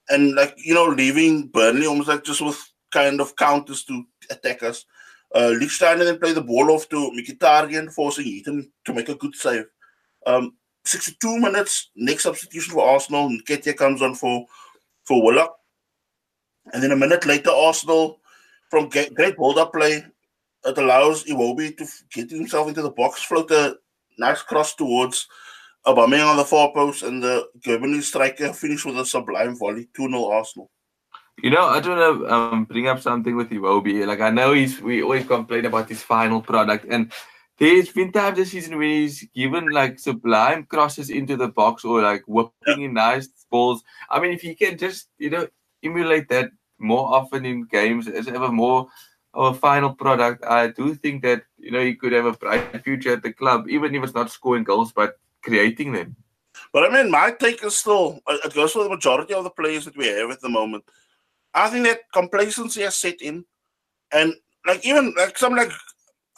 and 0.09 0.35
like 0.35 0.55
you 0.59 0.75
know, 0.75 0.87
leaving 0.87 1.47
Burnley 1.49 1.87
almost 1.87 2.09
like 2.09 2.25
just 2.25 2.43
with 2.43 2.61
kind 2.91 3.21
of 3.21 3.37
counters 3.37 3.85
to 3.85 4.05
attack 4.31 4.63
us. 4.63 4.85
Uh, 5.35 5.53
Lichtsteiner 5.61 6.05
then 6.05 6.19
played 6.21 6.37
the 6.37 6.43
ball 6.43 6.71
off 6.71 6.89
to 6.89 7.11
Mkhitaryan, 7.11 7.93
forcing 7.93 8.25
Heaton 8.25 8.71
to 8.85 8.95
make 8.95 9.09
a 9.09 9.17
good 9.17 9.35
save. 9.35 9.65
Um, 10.27 10.55
62 10.85 11.39
minutes, 11.41 11.91
next 11.97 12.23
substitution 12.23 12.75
for 12.75 12.87
Arsenal, 12.87 13.27
and 13.27 13.45
Nketiah 13.45 13.77
comes 13.77 14.01
on 14.01 14.15
for 14.15 14.47
for 15.05 15.23
Willock. 15.23 15.57
And 16.73 16.83
then 16.83 16.93
a 16.93 16.97
minute 16.97 17.27
later, 17.27 17.51
Arsenal 17.51 18.21
from 18.71 18.89
great 18.89 19.37
hold-up 19.37 19.73
play, 19.73 20.05
it 20.65 20.79
allows 20.79 21.25
Iwobi 21.25 21.77
to 21.77 21.87
get 22.13 22.31
himself 22.31 22.69
into 22.69 22.83
the 22.83 22.91
box, 22.91 23.23
float 23.23 23.51
a 23.51 23.77
nice 24.19 24.43
cross 24.43 24.75
towards 24.75 25.29
Aubameyang 25.87 26.31
on 26.31 26.37
the 26.37 26.45
far 26.45 26.73
post, 26.73 27.03
and 27.03 27.23
the 27.23 27.47
Gabonese 27.61 28.05
striker 28.05 28.53
finished 28.53 28.87
with 28.87 28.99
a 28.99 29.05
sublime 29.05 29.57
volley, 29.57 29.89
2-0 29.97 30.31
Arsenal. 30.31 30.71
You 31.43 31.51
know, 31.51 31.67
I 31.67 31.75
want 31.75 31.85
to 31.85 32.33
um, 32.33 32.65
bring 32.65 32.87
up 32.89 33.01
something 33.01 33.37
with 33.37 33.51
Iwobi. 33.51 34.07
Like 34.07 34.21
I 34.21 34.31
know 34.31 34.53
he's 34.53 34.81
we 34.81 35.03
always 35.03 35.27
complain 35.27 35.65
about 35.65 35.89
his 35.89 36.03
final 36.03 36.41
product, 36.41 36.87
and 36.89 37.13
there's 37.59 37.91
been 37.91 38.13
times 38.13 38.37
this 38.37 38.51
season 38.51 38.79
when 38.79 38.89
he's 38.89 39.27
given 39.35 39.71
like 39.71 39.99
sublime 39.99 40.65
crosses 40.65 41.11
into 41.11 41.37
the 41.37 41.49
box 41.49 41.85
or 41.85 42.03
like 42.03 42.23
whipping 42.27 42.83
in 42.83 42.95
nice 42.95 43.29
balls. 43.51 43.83
I 44.11 44.21
mean, 44.21 44.33
if 44.33 44.43
he 44.43 44.55
can 44.55 44.79
just 44.79 45.09
you 45.19 45.31
know 45.31 45.49
emulate 45.83 46.29
that 46.29 46.51
more 46.79 47.15
often 47.15 47.45
in 47.45 47.65
games 47.65 48.09
as 48.09 48.29
ever 48.29 48.51
more 48.51 48.89
of 49.35 49.57
a 49.57 49.59
final 49.59 49.93
product, 49.93 50.45
I 50.45 50.69
do 50.69 50.95
think 50.95 51.23
that 51.23 51.43
you 51.59 51.73
know 51.73 51.85
he 51.85 51.95
could 51.95 52.13
have 52.13 52.27
a 52.27 52.33
bright 52.33 52.83
future 52.85 53.13
at 53.13 53.23
the 53.23 53.33
club, 53.33 53.69
even 53.69 53.95
if 53.95 54.05
it's 54.05 54.15
not 54.15 54.31
scoring 54.31 54.65
goals 54.65 54.93
but 54.93 55.19
creating 55.43 55.93
them. 55.93 56.17
But 56.73 56.91
I 56.91 56.95
mean, 56.95 57.11
my 57.11 57.33
take 57.33 57.63
is 57.65 57.77
still 57.77 58.21
it 58.29 58.55
goes 58.55 58.73
for 58.73 58.85
the 58.85 58.89
majority 58.89 59.35
of 59.35 59.45
the 59.45 59.51
players 59.51 59.85
that 59.85 59.97
we 59.97 60.07
have 60.07 60.31
at 60.31 60.41
the 60.41 60.49
moment. 60.49 60.85
I 61.55 61.71
think 61.71 61.87
that 61.87 62.01
complacency 62.13 62.83
has 62.83 62.97
set 62.97 63.21
in, 63.23 63.45
and 64.13 64.35
like 64.67 64.85
even 64.85 65.15
like 65.17 65.39
some 65.39 65.55
like 65.55 65.71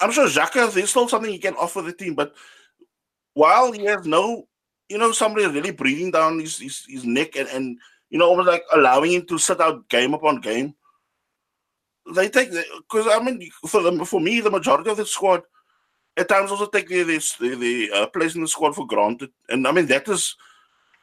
I'm 0.01 0.13
sure 0.13 0.27
Xhaka, 0.29 0.73
there's 0.73 0.91
still 0.91 1.09
something 1.09 1.33
he 1.33 1.39
can 1.39 1.55
offer 1.55 1.83
the 1.83 1.93
team, 1.93 2.15
but 2.15 2.35
while 3.35 3.73
he 3.73 3.85
has 3.85 4.07
no, 4.07 4.47
you 4.89 4.99
know, 4.99 5.13
somebody 5.13 5.47
really 5.47 5.71
breathing 5.71 6.11
down 6.11 6.39
his 6.39 6.59
his, 6.59 6.85
his 6.89 7.05
neck 7.05 7.37
and 7.37 7.49
and 7.49 7.79
you 8.11 8.19
know 8.19 8.29
almost 8.29 8.49
like 8.49 8.65
allowing 8.75 9.13
him 9.13 9.27
to 9.27 9.39
sit 9.39 9.61
out 9.61 9.89
game 9.89 10.15
upon 10.15 10.41
game 10.41 10.75
they 12.15 12.29
take 12.29 12.51
because 12.51 13.07
I 13.11 13.19
mean 13.23 13.51
for 13.67 13.83
them 13.83 14.05
for 14.05 14.21
me 14.21 14.41
the 14.41 14.51
majority 14.51 14.91
of 14.91 14.97
the 14.97 15.07
squad 15.07 15.43
at 16.17 16.29
times 16.29 16.51
also 16.51 16.67
take 16.67 16.89
the 16.89 17.03
the, 17.03 17.57
the 17.57 17.91
uh, 17.93 18.07
place 18.07 18.35
in 18.35 18.43
the 18.43 18.49
squad 18.49 18.75
for 18.75 18.87
granted, 18.87 19.31
and 19.49 19.67
I 19.67 19.73
mean 19.73 19.87
that 19.87 20.09
is 20.09 20.37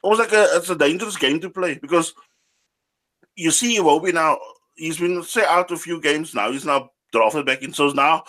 almost 0.02 0.22
like 0.22 0.34
a 0.34 0.58
it's 0.58 0.70
a 0.70 0.76
dangerous 0.76 1.18
game 1.18 1.40
to 1.42 1.50
play 1.50 1.76
because 1.76 2.14
you 3.36 3.52
see 3.52 3.78
Iwobi 3.78 4.14
now 4.14 4.38
he's 4.76 5.00
been 5.00 5.24
say 5.24 5.46
out 5.46 5.72
a 5.72 5.78
few 5.78 6.02
games 6.02 6.34
now. 6.34 6.52
He's 6.52 6.66
now 6.66 6.90
drafted 7.12 7.46
back 7.46 7.62
in. 7.62 7.74
So 7.74 7.90
now 7.90 8.24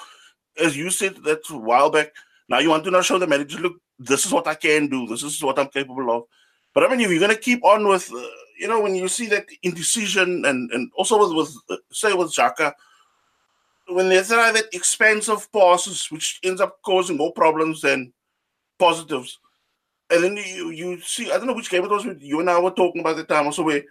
as 0.63 0.77
you 0.77 0.91
said 0.91 1.17
that 1.25 1.41
a 1.51 1.57
while 1.57 1.91
back. 1.91 2.13
Now 2.49 2.59
you 2.59 2.69
want 2.69 2.85
to 2.85 2.91
now 2.91 3.01
show 3.01 3.19
the 3.19 3.27
manager 3.27 3.59
look 3.59 3.77
this 3.99 4.27
is 4.27 4.33
what 4.33 4.47
I 4.47 4.55
can 4.55 4.89
do. 4.89 5.07
This 5.07 5.23
is 5.23 5.43
what 5.43 5.59
I'm 5.59 5.69
capable 5.69 6.11
of. 6.11 6.25
But 6.75 6.85
I 6.85 6.89
mean 6.89 7.01
if 7.01 7.11
you're 7.11 7.21
gonna 7.21 7.37
keep 7.37 7.65
on 7.65 7.87
with 7.89 8.11
uh, 8.13 8.27
you 8.59 8.69
know, 8.69 8.81
when 8.81 8.95
you 8.95 9.09
see 9.09 9.27
that 9.29 9.47
indecision 9.63 10.45
and, 10.45 10.71
and 10.71 10.91
also 10.97 11.19
with, 11.19 11.37
with 11.37 11.57
uh, 11.71 11.77
say 11.93 12.13
with 12.13 12.33
Xhaka, 12.33 12.73
when 13.89 14.09
they 14.09 14.23
try 14.23 14.53
that 14.53 14.73
expensive 14.73 15.51
passes, 15.53 16.11
which 16.11 16.41
ends 16.43 16.61
up 16.61 16.79
causing 16.83 17.17
more 17.17 17.33
problems 17.33 17.81
than 17.83 18.13
positives. 18.79 19.39
And 20.11 20.23
then 20.23 20.37
you 20.37 20.71
you 20.71 21.01
see, 21.01 21.31
I 21.33 21.39
don't 21.39 21.47
know 21.47 21.55
which 21.55 21.71
game 21.71 21.85
it 21.85 21.91
was 21.91 22.07
you 22.21 22.41
and 22.41 22.51
I 22.51 22.61
were 22.61 22.71
talking 22.71 23.01
about 23.01 23.17
the 23.17 23.25
time 23.25 23.47
also 23.47 23.63
where 23.63 23.83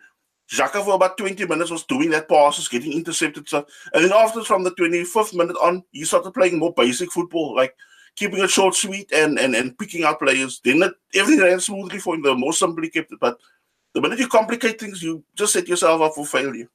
Xhaka 0.53 0.83
for 0.86 0.93
about 0.93 1.17
20 1.17 1.45
minutes 1.48 1.72
was 1.72 1.83
doing 1.83 2.12
that 2.12 2.29
passes, 2.29 2.67
getting 2.67 2.93
intercepted 2.93 3.48
stuff. 3.48 3.65
And 3.93 4.03
then 4.03 4.13
after 4.13 4.43
from 4.43 4.63
the 4.63 4.72
25th 4.72 5.33
minute 5.33 5.57
on, 5.62 5.83
he 5.91 6.03
started 6.03 6.33
playing 6.33 6.60
more 6.60 6.74
basic 6.74 7.12
football, 7.12 7.55
like 7.55 7.75
keeping 8.15 8.43
it 8.43 8.50
short, 8.50 8.75
sweet, 8.75 9.12
and 9.12 9.39
and, 9.39 9.55
and 9.55 9.77
picking 9.77 10.03
out 10.03 10.19
players. 10.19 10.62
Then 10.63 10.83
it, 10.83 10.93
everything 11.15 11.43
ran 11.43 11.60
smoothly 11.60 12.00
for 12.00 12.15
him. 12.15 12.22
The 12.22 12.36
more 12.36 12.53
simply 12.53 12.89
kept 12.89 13.12
it. 13.12 13.19
But 13.19 13.38
the 13.93 14.01
minute 14.01 14.19
you 14.19 14.27
complicate 14.27 14.79
things, 14.79 15.01
you 15.01 15.24
just 15.36 15.53
set 15.53 15.67
yourself 15.67 16.01
up 16.01 16.13
for 16.13 16.25
failure. 16.25 16.69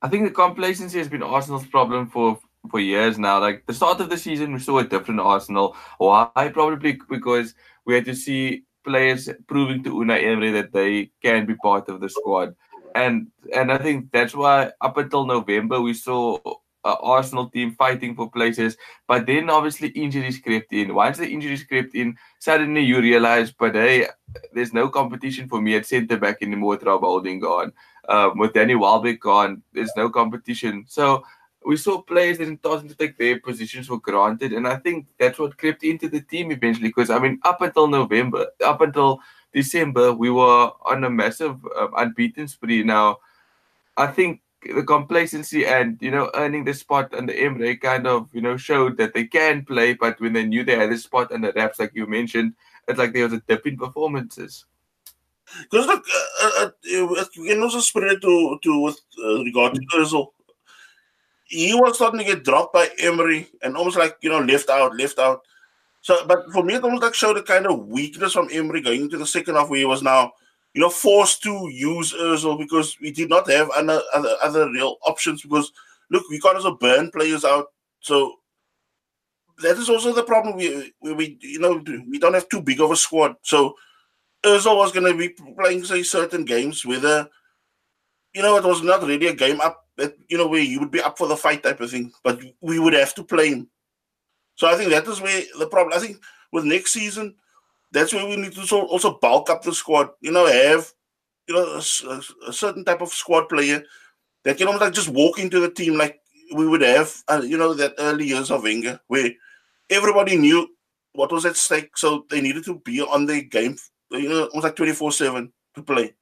I 0.00 0.08
think 0.08 0.24
the 0.24 0.34
complacency 0.34 0.98
has 0.98 1.08
been 1.08 1.22
Arsenal's 1.22 1.66
problem 1.66 2.08
for 2.08 2.40
for 2.70 2.80
years 2.80 3.18
now. 3.18 3.40
Like 3.40 3.66
the 3.66 3.74
start 3.74 4.00
of 4.00 4.08
the 4.08 4.16
season, 4.16 4.54
we 4.54 4.58
saw 4.58 4.78
a 4.78 4.84
different 4.84 5.20
Arsenal. 5.20 5.76
Why? 5.98 6.50
Probably 6.52 6.98
because 7.10 7.54
we 7.84 7.94
had 7.94 8.06
to 8.06 8.14
see 8.14 8.64
players 8.84 9.28
proving 9.46 9.82
to 9.84 9.94
Unai 9.94 10.24
Emery 10.24 10.50
that 10.52 10.72
they 10.72 11.10
can 11.22 11.46
be 11.46 11.54
part 11.56 11.88
of 11.88 12.00
the 12.00 12.08
squad, 12.08 12.54
and 12.94 13.28
and 13.54 13.72
I 13.72 13.78
think 13.78 14.10
that's 14.12 14.34
why 14.34 14.72
up 14.80 14.96
until 14.96 15.26
November 15.26 15.80
we 15.80 15.94
saw 15.94 16.38
uh, 16.84 16.96
Arsenal 17.00 17.48
team 17.48 17.72
fighting 17.72 18.14
for 18.14 18.30
places. 18.30 18.76
But 19.06 19.26
then 19.26 19.50
obviously 19.50 19.88
injuries 19.90 20.38
crept 20.38 20.72
in. 20.72 20.94
Once 20.94 21.18
the 21.18 21.28
injuries 21.28 21.64
crept 21.64 21.94
in, 21.94 22.16
suddenly 22.38 22.82
you 22.82 23.00
realize, 23.00 23.52
but 23.52 23.74
hey, 23.74 24.06
there's 24.52 24.72
no 24.72 24.88
competition 24.88 25.48
for 25.48 25.60
me 25.60 25.76
at 25.76 25.86
centre 25.86 26.16
back 26.16 26.38
anymore 26.42 26.70
with 26.70 26.82
Rob 26.84 27.02
Holding 27.02 27.40
gone. 27.40 27.72
Um, 28.08 28.38
with 28.38 28.52
Danny 28.52 28.74
Welbeck 28.74 29.20
gone, 29.20 29.62
there's 29.72 29.92
no 29.96 30.10
competition. 30.10 30.84
So 30.88 31.22
we 31.64 31.76
saw 31.76 32.02
players 32.02 32.38
that 32.38 32.58
starting 32.58 32.88
to 32.88 32.96
take 32.96 33.16
their 33.16 33.38
positions 33.38 33.86
for 33.86 33.98
granted. 33.98 34.52
And 34.52 34.66
I 34.66 34.76
think 34.76 35.06
that's 35.18 35.38
what 35.38 35.56
crept 35.56 35.84
into 35.84 36.08
the 36.08 36.20
team 36.20 36.50
eventually. 36.50 36.88
Because, 36.88 37.10
I 37.10 37.20
mean, 37.20 37.38
up 37.44 37.60
until 37.60 37.86
November, 37.86 38.48
up 38.64 38.80
until 38.80 39.20
December, 39.52 40.12
we 40.12 40.30
were 40.30 40.70
on 40.84 41.04
a 41.04 41.10
massive 41.10 41.56
um, 41.76 41.92
unbeaten 41.96 42.48
spree. 42.48 42.82
Now, 42.82 43.18
I 43.96 44.06
think 44.06 44.40
the 44.62 44.82
complacency 44.82 45.66
and 45.66 45.98
you 46.00 46.10
know 46.10 46.30
earning 46.34 46.64
the 46.64 46.74
spot 46.74 47.12
under 47.14 47.32
Emery 47.32 47.76
kind 47.76 48.06
of 48.06 48.28
you 48.32 48.40
know 48.40 48.56
showed 48.56 48.96
that 48.96 49.14
they 49.14 49.24
can 49.24 49.64
play, 49.64 49.94
but 49.94 50.20
when 50.20 50.32
they 50.32 50.44
knew 50.44 50.64
they 50.64 50.76
had 50.76 50.92
a 50.92 50.98
spot 50.98 51.32
under 51.32 51.52
wraps, 51.54 51.78
like 51.78 51.92
you 51.94 52.06
mentioned, 52.06 52.54
it's 52.88 52.98
like 52.98 53.12
there 53.12 53.24
was 53.24 53.32
a 53.32 53.42
dip 53.48 53.66
in 53.66 53.76
performances. 53.76 54.64
Because 55.62 55.86
look, 55.86 56.04
uh, 56.42 56.50
uh, 56.60 56.66
uh, 56.66 57.24
you 57.34 57.44
can 57.46 57.62
also 57.62 57.80
spread 57.80 58.12
it 58.12 58.22
to 58.22 58.58
to 58.62 58.80
with 58.80 59.00
uh, 59.22 59.42
regard 59.44 59.74
to 59.74 59.80
Özil. 59.96 60.28
He 61.44 61.74
was 61.74 61.96
starting 61.96 62.20
to 62.20 62.24
get 62.24 62.44
dropped 62.44 62.72
by 62.72 62.88
Emery 62.98 63.48
and 63.62 63.76
almost 63.76 63.98
like 63.98 64.16
you 64.22 64.30
know 64.30 64.40
left 64.40 64.70
out, 64.70 64.96
left 64.96 65.18
out. 65.18 65.42
So, 66.02 66.26
but 66.26 66.44
for 66.52 66.62
me, 66.62 66.74
it 66.74 66.84
almost 66.84 67.02
like 67.02 67.14
showed 67.14 67.38
a 67.38 67.42
kind 67.42 67.66
of 67.66 67.86
weakness 67.86 68.34
from 68.34 68.48
Emery 68.52 68.82
going 68.82 69.02
into 69.02 69.18
the 69.18 69.26
second 69.26 69.54
half, 69.54 69.70
where 69.70 69.78
he 69.78 69.84
was 69.84 70.02
now 70.02 70.32
you 70.74 70.80
know, 70.80 70.90
forced 70.90 71.42
to 71.42 71.68
use 71.70 72.12
Özil 72.14 72.58
because 72.58 72.96
we 73.00 73.10
did 73.10 73.28
not 73.28 73.50
have 73.50 73.68
other, 73.70 74.00
other, 74.14 74.36
other 74.42 74.70
real 74.70 74.96
options. 75.06 75.42
Because 75.42 75.70
look, 76.10 76.24
we 76.30 76.38
got 76.38 76.56
also 76.56 76.76
burn 76.76 77.10
players 77.10 77.44
out, 77.44 77.66
so 78.00 78.36
that 79.62 79.76
is 79.76 79.90
also 79.90 80.12
the 80.12 80.22
problem. 80.22 80.56
We, 80.56 80.92
we, 81.00 81.12
we 81.12 81.38
you 81.40 81.58
know, 81.58 81.82
we 82.08 82.18
don't 82.18 82.34
have 82.34 82.48
too 82.48 82.62
big 82.62 82.80
of 82.80 82.90
a 82.90 82.96
squad. 82.96 83.36
So 83.42 83.74
Özil 84.44 84.76
was 84.76 84.92
going 84.92 85.10
to 85.12 85.16
be 85.16 85.34
playing 85.58 85.84
say 85.84 86.02
certain 86.02 86.44
games 86.44 86.86
whether, 86.86 87.28
you 88.34 88.42
know, 88.42 88.56
it 88.56 88.64
was 88.64 88.82
not 88.82 89.02
really 89.02 89.26
a 89.26 89.34
game 89.34 89.60
up. 89.60 89.78
That, 89.98 90.16
you 90.28 90.38
know, 90.38 90.46
where 90.46 90.62
you 90.62 90.80
would 90.80 90.90
be 90.90 91.02
up 91.02 91.18
for 91.18 91.28
the 91.28 91.36
fight 91.36 91.62
type 91.62 91.78
of 91.82 91.90
thing, 91.90 92.12
but 92.24 92.40
we 92.62 92.78
would 92.78 92.94
have 92.94 93.14
to 93.16 93.22
play 93.22 93.50
him. 93.50 93.68
So 94.54 94.68
I 94.68 94.76
think 94.76 94.90
that 94.90 95.06
is 95.06 95.20
where 95.20 95.42
the 95.58 95.66
problem. 95.66 95.96
I 95.96 96.00
think 96.00 96.18
with 96.52 96.64
next 96.64 96.92
season, 96.92 97.34
that's 97.92 98.12
where 98.12 98.26
we 98.26 98.36
need 98.36 98.52
to 98.52 98.76
also 98.76 99.18
bulk 99.18 99.50
up 99.50 99.62
the 99.62 99.74
squad. 99.74 100.10
You 100.20 100.32
know, 100.32 100.46
have 100.46 100.92
you 101.48 101.54
know 101.54 101.74
a, 101.74 102.48
a 102.48 102.52
certain 102.52 102.84
type 102.84 103.00
of 103.00 103.10
squad 103.10 103.48
player 103.48 103.82
that 104.44 104.56
can 104.56 104.66
almost 104.66 104.82
like 104.82 104.94
just 104.94 105.08
walk 105.08 105.38
into 105.38 105.60
the 105.60 105.70
team 105.70 105.96
like 105.96 106.20
we 106.54 106.66
would 106.66 106.82
have. 106.82 107.14
Uh, 107.28 107.42
you 107.44 107.56
know, 107.58 107.74
that 107.74 107.94
early 107.98 108.26
years 108.26 108.50
of 108.50 108.62
Wenger, 108.62 109.00
where 109.08 109.30
everybody 109.90 110.36
knew 110.36 110.68
what 111.12 111.32
was 111.32 111.44
at 111.46 111.56
stake, 111.56 111.96
so 111.96 112.26
they 112.30 112.40
needed 112.40 112.64
to 112.64 112.78
be 112.80 113.00
on 113.00 113.26
the 113.26 113.42
game. 113.42 113.76
You 114.10 114.28
know, 114.28 114.44
almost 114.46 114.64
like 114.64 114.76
twenty 114.76 114.92
four 114.92 115.12
seven 115.12 115.52
to 115.74 115.82
play. 115.82 116.14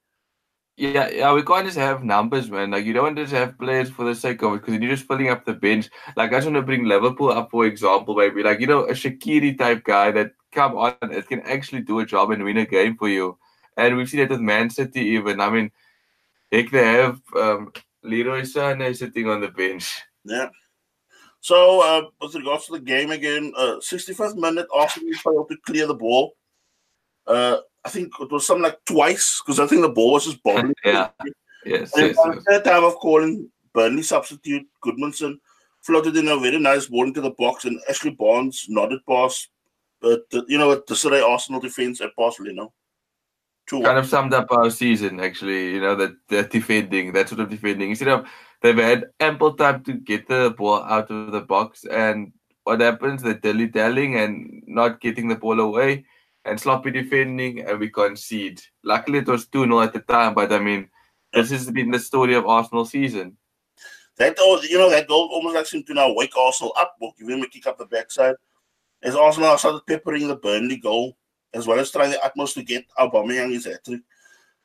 Yeah, 0.76 1.10
yeah, 1.10 1.34
we 1.34 1.42
can't 1.42 1.66
just 1.66 1.76
have 1.76 2.02
numbers, 2.04 2.50
man. 2.50 2.70
Like 2.70 2.86
you 2.86 2.94
don't 2.94 3.04
want 3.04 3.16
to 3.16 3.24
just 3.24 3.34
have 3.34 3.58
players 3.58 3.90
for 3.90 4.04
the 4.04 4.14
sake 4.14 4.42
of 4.42 4.54
it 4.54 4.64
because 4.64 4.80
you're 4.80 4.90
just 4.90 5.06
filling 5.06 5.28
up 5.28 5.44
the 5.44 5.52
bench. 5.52 5.90
Like 6.16 6.30
I 6.30 6.36
just 6.36 6.46
want 6.46 6.56
to 6.56 6.62
bring 6.62 6.84
Liverpool 6.84 7.30
up 7.30 7.50
for 7.50 7.66
example, 7.66 8.14
maybe 8.14 8.42
like 8.42 8.60
you 8.60 8.66
know 8.66 8.84
a 8.84 8.92
Shaqiri 8.92 9.58
type 9.58 9.84
guy 9.84 10.10
that 10.12 10.32
come 10.52 10.76
on, 10.76 10.94
it 11.02 11.28
can 11.28 11.40
actually 11.42 11.82
do 11.82 12.00
a 12.00 12.06
job 12.06 12.30
and 12.30 12.44
win 12.44 12.56
a 12.56 12.66
game 12.66 12.96
for 12.96 13.08
you. 13.08 13.38
And 13.76 13.96
we've 13.96 14.08
seen 14.08 14.20
it 14.20 14.30
with 14.30 14.40
Man 14.40 14.70
City 14.70 15.00
even. 15.00 15.40
I 15.40 15.50
mean, 15.50 15.70
heck, 16.50 16.70
they 16.70 16.84
have 16.84 17.20
um, 17.36 17.72
Leroy 18.02 18.42
Sané 18.42 18.96
sitting 18.96 19.28
on 19.28 19.40
the 19.40 19.48
bench. 19.48 20.00
Yeah. 20.24 20.48
So, 21.40 21.80
uh, 21.80 22.10
with 22.20 22.34
regards 22.34 22.66
to 22.66 22.72
the 22.72 22.80
game 22.80 23.10
again, 23.10 23.52
uh, 23.56 23.76
65th 23.80 24.36
minute, 24.36 24.66
Arsenal 24.74 25.14
failed 25.14 25.48
to 25.48 25.56
clear 25.64 25.86
the 25.86 25.94
ball. 25.94 26.34
Uh, 27.26 27.58
I 27.84 27.88
think 27.88 28.12
it 28.20 28.30
was 28.30 28.46
something 28.46 28.64
like 28.64 28.84
twice 28.84 29.40
because 29.44 29.58
I 29.58 29.66
think 29.66 29.82
the 29.82 29.88
ball 29.88 30.14
was 30.14 30.26
just 30.26 30.42
bobbling. 30.42 30.74
yeah. 30.84 31.08
Yes. 31.64 31.92
And 31.96 32.06
yes, 32.06 32.16
yes. 32.16 32.44
third 32.48 32.64
time 32.64 32.84
of 32.84 32.94
calling 32.94 33.50
Burnley 33.72 34.02
substitute 34.02 34.66
Gudmundsson 34.84 35.38
floated 35.82 36.16
in 36.16 36.28
a 36.28 36.38
very 36.38 36.58
nice 36.58 36.86
ball 36.86 37.04
into 37.04 37.20
the 37.20 37.30
box, 37.30 37.64
and 37.64 37.80
Ashley 37.88 38.10
Barnes 38.10 38.66
nodded 38.68 39.00
past 39.08 39.50
but 40.00 40.24
uh, 40.32 40.42
you 40.48 40.58
know 40.58 40.74
the 40.74 40.96
Surrey 40.96 41.20
Arsenal 41.20 41.60
defense 41.60 42.00
at 42.00 42.16
Barcelona. 42.16 42.68
Two 43.66 43.82
kind 43.82 43.98
of 43.98 44.06
summed 44.06 44.34
up 44.34 44.50
our 44.50 44.70
season, 44.70 45.20
actually. 45.20 45.74
You 45.74 45.80
know 45.80 45.94
that 45.94 46.12
that 46.28 46.50
defending, 46.50 47.12
that 47.12 47.28
sort 47.28 47.40
of 47.40 47.50
defending. 47.50 47.90
Instead 47.90 48.08
of 48.08 48.26
they've 48.62 48.76
had 48.76 49.06
ample 49.20 49.54
time 49.54 49.84
to 49.84 49.92
get 49.92 50.26
the 50.26 50.54
ball 50.56 50.82
out 50.82 51.10
of 51.10 51.32
the 51.32 51.40
box, 51.40 51.84
and 51.84 52.32
what 52.64 52.80
happens? 52.80 53.22
They're 53.22 53.34
dilly 53.34 53.66
dallying 53.66 54.16
and 54.16 54.62
not 54.66 55.00
getting 55.00 55.28
the 55.28 55.36
ball 55.36 55.60
away, 55.60 56.04
and 56.44 56.58
sloppy 56.58 56.90
defending, 56.90 57.60
and 57.60 57.78
we 57.78 57.90
concede. 57.90 58.62
Luckily, 58.82 59.18
it 59.18 59.28
was 59.28 59.46
two 59.46 59.64
0 59.64 59.80
at 59.80 59.92
the 59.92 60.00
time, 60.00 60.34
but 60.34 60.52
I 60.52 60.58
mean, 60.58 60.88
this 61.32 61.50
has 61.50 61.70
been 61.70 61.90
the 61.90 61.98
story 61.98 62.34
of 62.34 62.46
Arsenal 62.46 62.84
season. 62.84 63.36
That 64.16 64.36
you 64.68 64.78
know 64.78 64.90
that 64.90 65.08
goal 65.08 65.30
almost 65.32 65.54
like 65.54 65.66
seemed 65.66 65.86
to 65.86 65.94
now 65.94 66.12
wake 66.14 66.36
Arsenal 66.36 66.74
up, 66.78 66.96
or 67.00 67.12
give 67.18 67.28
him 67.28 67.42
a 67.42 67.48
kick 67.48 67.66
up 67.66 67.78
the 67.78 67.86
backside 67.86 68.34
as 69.02 69.14
Arsenal 69.14 69.56
started 69.56 69.86
peppering 69.86 70.28
the 70.28 70.36
Burnley 70.36 70.76
goal, 70.76 71.16
as 71.54 71.66
well 71.66 71.78
as 71.78 71.90
trying 71.90 72.10
the 72.10 72.24
utmost 72.24 72.54
to 72.54 72.62
get 72.62 72.84
Aubameyang 72.98 73.52
his 73.52 73.66
hat 73.66 73.84
trick. 73.84 74.02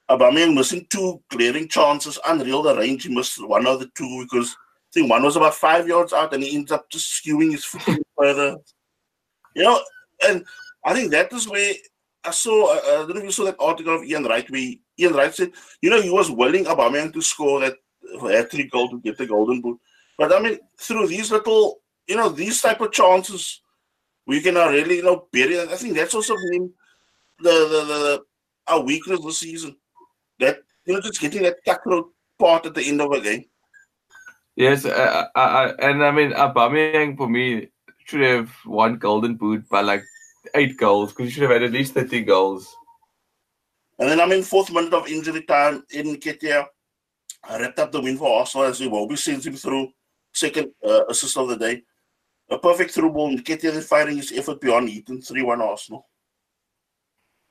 Aubameyang 0.09 0.53
missing 0.53 0.85
two 0.89 1.21
glaring 1.29 1.67
chances, 1.67 2.19
unreal 2.27 2.61
the 2.61 2.75
range 2.75 3.03
he 3.03 3.13
missed 3.13 3.45
one 3.45 3.65
of 3.65 3.79
the 3.79 3.89
two 3.95 4.23
because 4.23 4.51
I 4.51 4.91
think 4.93 5.09
one 5.09 5.23
was 5.23 5.35
about 5.35 5.55
five 5.55 5.87
yards 5.87 6.13
out 6.13 6.33
and 6.33 6.43
he 6.43 6.55
ends 6.55 6.71
up 6.71 6.89
just 6.89 7.23
skewing 7.23 7.51
his 7.51 7.65
foot 7.65 7.99
further. 8.17 8.57
You 9.55 9.63
know, 9.63 9.81
and 10.27 10.45
I 10.85 10.93
think 10.93 11.11
that 11.11 11.33
is 11.33 11.49
where 11.49 11.73
I 12.23 12.31
saw, 12.31 12.75
uh, 12.75 13.03
I 13.03 13.05
don't 13.05 13.09
know 13.09 13.17
if 13.17 13.23
you 13.25 13.31
saw 13.31 13.45
that 13.45 13.55
article 13.59 13.95
of 13.95 14.03
Ian 14.03 14.25
Wright 14.25 14.49
where 14.49 14.73
Ian 14.99 15.13
Wright 15.13 15.33
said, 15.33 15.51
you 15.81 15.89
know, 15.89 16.01
he 16.01 16.09
was 16.09 16.29
willing 16.29 16.65
Aubameyang 16.65 17.11
to 17.13 17.21
score 17.21 17.59
that 17.59 17.75
hat-trick 18.21 18.71
goal 18.71 18.89
to 18.89 18.99
get 18.99 19.17
the 19.17 19.25
golden 19.25 19.61
boot. 19.61 19.79
But 20.17 20.31
I 20.31 20.39
mean, 20.39 20.59
through 20.79 21.07
these 21.07 21.31
little, 21.31 21.81
you 22.07 22.15
know, 22.15 22.29
these 22.29 22.61
type 22.61 22.81
of 22.81 22.91
chances, 22.91 23.61
we 24.27 24.41
can 24.41 24.57
uh, 24.57 24.69
really, 24.69 24.97
you 24.97 25.03
know, 25.03 25.27
bury. 25.31 25.59
I 25.59 25.65
think 25.75 25.95
that's 25.95 26.13
also 26.13 26.35
been 26.51 26.71
the, 27.39 27.49
the, 27.49 27.85
the 27.85 28.21
our 28.67 28.81
weakness 28.81 29.23
this 29.23 29.39
season. 29.39 29.75
That 30.39 30.59
you 30.85 30.93
know, 30.93 31.01
just 31.01 31.19
getting 31.19 31.43
that 31.43 31.57
cutthroat 31.65 32.11
part 32.39 32.65
at 32.65 32.75
the 32.75 32.83
end 32.83 33.01
of 33.01 33.11
a 33.11 33.21
game. 33.21 33.45
Yes, 34.55 34.85
uh, 34.85 35.25
I, 35.35 35.41
I, 35.41 35.67
and 35.89 36.03
I 36.03 36.11
mean, 36.11 36.31
Aubameyang 36.31 37.17
for 37.17 37.29
me 37.29 37.67
should 38.05 38.21
have 38.21 38.51
won 38.65 38.97
Golden 38.97 39.35
Boot 39.35 39.67
by 39.67 39.81
like 39.81 40.03
eight 40.55 40.77
goals 40.77 41.11
because 41.11 41.25
he 41.25 41.31
should 41.31 41.43
have 41.43 41.51
had 41.51 41.63
at 41.63 41.71
least 41.71 41.93
thirty 41.93 42.23
goals. 42.23 42.75
And 43.99 44.09
then 44.09 44.19
I'm 44.19 44.31
in 44.31 44.43
fourth 44.43 44.71
minute 44.71 44.93
of 44.93 45.07
injury 45.07 45.43
time 45.43 45.83
Nketiah. 45.91 46.65
I 47.47 47.59
wrapped 47.59 47.79
up 47.79 47.91
the 47.91 48.01
win 48.01 48.17
for 48.17 48.39
Arsenal 48.39 48.67
as 48.67 48.79
Iwobi 48.79 49.17
sends 49.17 49.45
him 49.45 49.55
through 49.55 49.89
second 50.33 50.71
uh, 50.85 51.05
assist 51.05 51.37
of 51.37 51.47
the 51.47 51.57
day. 51.57 51.83
A 52.49 52.59
perfect 52.59 52.91
through 52.91 53.11
ball. 53.11 53.35
Nketiah 53.35 53.73
then 53.73 53.81
firing 53.81 54.17
his 54.17 54.31
effort 54.31 54.61
beyond 54.61 54.89
Heaton. 54.89 55.21
3 55.21 55.41
1 55.41 55.61
Arsenal. 55.61 56.07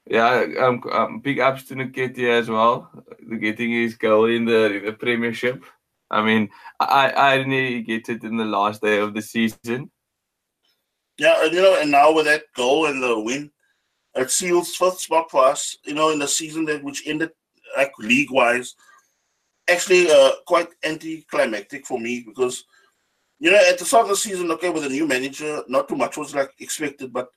Yeah, 0.07 0.45
um, 0.61 0.83
um, 0.93 1.21
big 1.21 1.41
ups 1.41 1.65
to 1.65 1.75
Nketiah 1.75 2.41
as 2.41 2.49
well. 2.51 2.91
Getting 3.41 3.71
his 3.71 3.97
goal 3.97 4.27
in 4.27 4.45
the 4.45 4.77
in 4.77 4.85
the 4.85 4.93
Premiership. 4.93 5.65
I 6.11 6.23
mean, 6.23 6.51
I 6.79 7.13
I 7.17 7.39
didn't 7.39 7.85
get 7.85 8.09
it 8.11 8.23
in 8.23 8.37
the 8.37 8.45
last 8.45 8.83
day 8.83 8.99
of 8.99 9.15
the 9.15 9.23
season. 9.23 9.91
Yeah, 11.19 11.45
and 11.45 11.53
you 11.53 11.63
know, 11.63 11.79
and 11.81 11.91
now 11.91 12.13
with 12.13 12.27
that 12.27 12.45
goal 12.57 12.87
and 12.87 13.03
the 13.03 13.19
win, 13.19 13.51
it 14.17 14.31
seals 14.31 14.75
fifth 14.77 15.01
spot 15.01 15.31
for 15.31 15.45
us. 15.45 15.77
You 15.85 15.95
know, 15.95 16.11
in 16.11 16.19
the 16.19 16.29
season 16.29 16.65
that 16.67 16.83
which 16.83 17.07
ended 17.07 17.31
like 17.77 17.93
league 17.99 18.31
wise, 18.31 18.75
actually 19.69 20.11
uh, 20.11 20.33
quite 20.47 20.69
anticlimactic 20.85 21.87
for 21.87 21.99
me 21.99 22.25
because 22.27 22.65
you 23.39 23.51
know 23.51 23.61
at 23.69 23.79
the 23.79 23.85
start 23.85 24.05
of 24.05 24.11
the 24.11 24.17
season, 24.17 24.51
okay, 24.53 24.71
with 24.71 24.85
a 24.85 24.89
new 24.89 25.07
manager, 25.07 25.63
not 25.69 25.89
too 25.89 25.97
much 25.97 26.17
was 26.17 26.35
like 26.35 26.51
expected, 26.59 27.13
but 27.13 27.29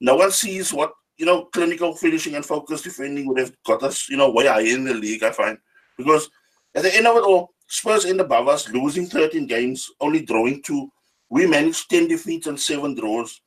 no 0.00 0.16
one 0.16 0.30
sees 0.30 0.72
what 0.72 0.92
you 1.16 1.26
know 1.26 1.46
clinical 1.46 1.94
finishing 1.94 2.34
and 2.34 2.46
focused 2.46 2.84
defending 2.84 3.26
would 3.26 3.38
have 3.38 3.52
got 3.66 3.82
us, 3.82 4.08
you 4.08 4.16
know, 4.16 4.30
way 4.30 4.46
higher 4.46 4.64
in 4.64 4.84
the 4.84 4.94
league. 4.94 5.22
I 5.22 5.32
find 5.32 5.58
because 5.96 6.30
at 6.74 6.82
the 6.82 6.94
end 6.94 7.06
of 7.06 7.16
it 7.16 7.24
all, 7.24 7.50
Spurs 7.66 8.06
end 8.06 8.20
above 8.20 8.48
us, 8.48 8.68
losing 8.70 9.06
13 9.06 9.46
games, 9.46 9.90
only 10.00 10.22
drawing 10.22 10.62
two. 10.62 10.90
We 11.30 11.46
managed 11.46 11.90
10 11.90 12.08
defeats 12.08 12.46
and 12.46 12.58
seven 12.58 12.94
draws. 12.94 13.40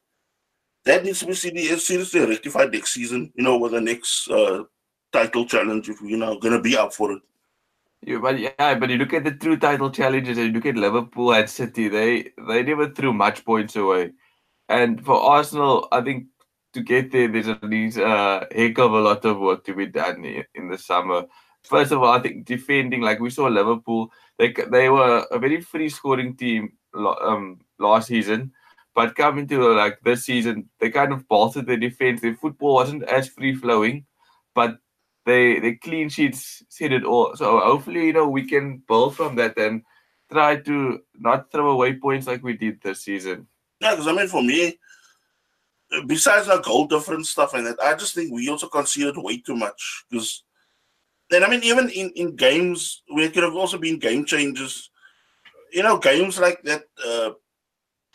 That 0.85 1.03
needs 1.03 1.19
to 1.19 1.27
be 1.27 1.33
seriously 1.33 2.25
rectified 2.25 2.71
next 2.71 2.93
season, 2.93 3.31
you 3.35 3.43
know, 3.43 3.57
with 3.57 3.71
the 3.71 3.81
next 3.81 4.29
uh, 4.29 4.63
title 5.11 5.45
challenge 5.45 5.89
if 5.89 6.01
we're 6.01 6.09
you 6.09 6.17
know, 6.17 6.39
going 6.39 6.53
to 6.53 6.61
be 6.61 6.75
up 6.75 6.93
for 6.93 7.11
it. 7.11 7.21
Yeah, 8.03 8.17
but 8.17 8.39
yeah, 8.39 8.75
but 8.75 8.89
you 8.89 8.97
look 8.97 9.13
at 9.13 9.23
the 9.23 9.31
true 9.31 9.57
title 9.57 9.91
challenges 9.91 10.37
and 10.37 10.47
you 10.47 10.53
look 10.53 10.65
at 10.65 10.75
Liverpool 10.75 11.33
and 11.33 11.47
City, 11.47 11.87
they 11.87 12.31
they 12.47 12.63
never 12.63 12.89
threw 12.89 13.13
much 13.13 13.45
points 13.45 13.75
away. 13.75 14.13
And 14.69 15.05
for 15.05 15.21
Arsenal, 15.21 15.87
I 15.91 16.01
think 16.01 16.25
to 16.73 16.81
get 16.81 17.11
there, 17.11 17.27
there's 17.27 17.47
at 17.47 17.63
least 17.63 17.97
a 17.97 18.47
heck 18.51 18.79
of 18.79 18.93
a 18.93 18.99
lot 18.99 19.23
of 19.25 19.37
work 19.37 19.63
to 19.65 19.75
be 19.75 19.85
done 19.85 20.25
in 20.55 20.69
the 20.69 20.79
summer. 20.79 21.25
First 21.63 21.91
of 21.91 22.01
all, 22.01 22.11
I 22.11 22.19
think 22.19 22.45
defending, 22.45 23.01
like 23.01 23.19
we 23.19 23.29
saw 23.29 23.45
Liverpool, 23.45 24.11
they 24.39 24.51
they 24.71 24.89
were 24.89 25.27
a 25.29 25.37
very 25.37 25.61
free 25.61 25.89
scoring 25.89 26.35
team 26.35 26.71
um, 26.93 27.59
last 27.79 28.07
season, 28.07 28.51
but 28.93 29.15
coming 29.15 29.47
to 29.47 29.73
like 29.73 29.99
this 30.01 30.25
season, 30.25 30.69
they 30.79 30.89
kind 30.89 31.13
of 31.13 31.27
bolstered 31.27 31.65
their 31.65 31.77
defense. 31.77 32.21
Their 32.21 32.35
football 32.35 32.75
wasn't 32.75 33.03
as 33.03 33.29
free 33.29 33.55
flowing, 33.55 34.05
but 34.53 34.77
they 35.25 35.59
the 35.59 35.75
clean 35.75 36.09
sheets 36.09 36.63
said 36.69 36.91
it 36.91 37.05
all. 37.05 37.35
So 37.35 37.59
hopefully, 37.59 38.07
you 38.07 38.13
know, 38.13 38.27
we 38.27 38.47
can 38.47 38.83
build 38.87 39.15
from 39.15 39.35
that 39.35 39.57
and 39.57 39.83
try 40.31 40.57
to 40.57 40.99
not 41.15 41.51
throw 41.51 41.71
away 41.71 41.93
points 41.93 42.27
like 42.27 42.43
we 42.43 42.57
did 42.57 42.81
this 42.81 43.03
season. 43.03 43.47
Yeah, 43.79 43.91
because 43.91 44.07
I 44.07 44.13
mean, 44.13 44.27
for 44.27 44.43
me, 44.43 44.77
besides 46.07 46.47
our 46.47 46.61
goal 46.61 46.87
difference 46.87 47.29
stuff 47.29 47.53
and 47.53 47.65
that, 47.65 47.81
I 47.81 47.95
just 47.95 48.15
think 48.15 48.31
we 48.31 48.49
also 48.49 48.67
conceded 48.67 49.15
way 49.17 49.39
too 49.39 49.55
much. 49.55 50.05
Because 50.09 50.43
then, 51.29 51.43
I 51.43 51.49
mean, 51.49 51.63
even 51.63 51.89
in, 51.89 52.11
in 52.15 52.35
games 52.35 53.03
where 53.07 53.25
it 53.25 53.33
could 53.33 53.43
have 53.43 53.55
also 53.55 53.77
been 53.77 53.99
game 53.99 54.25
changers, 54.25 54.90
you 55.71 55.83
know, 55.83 55.97
games 55.97 56.39
like 56.39 56.61
that, 56.63 56.83
uh, 57.05 57.31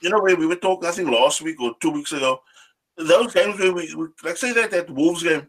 you 0.01 0.11
know, 0.11 0.21
where 0.21 0.37
we 0.37 0.47
were 0.47 0.57
talking, 0.57 0.89
I 0.89 0.93
think 0.93 1.11
last 1.11 1.43
week 1.43 1.61
or 1.61 1.75
two 1.81 1.91
weeks 1.91 2.13
ago, 2.13 2.41
those 2.97 3.33
games 3.33 3.59
where 3.59 3.73
we, 3.73 3.95
we 3.95 4.07
like 4.23 4.37
say 4.37 4.53
that 4.53 4.71
that 4.71 4.91
Wolves 4.91 5.23
game, 5.23 5.47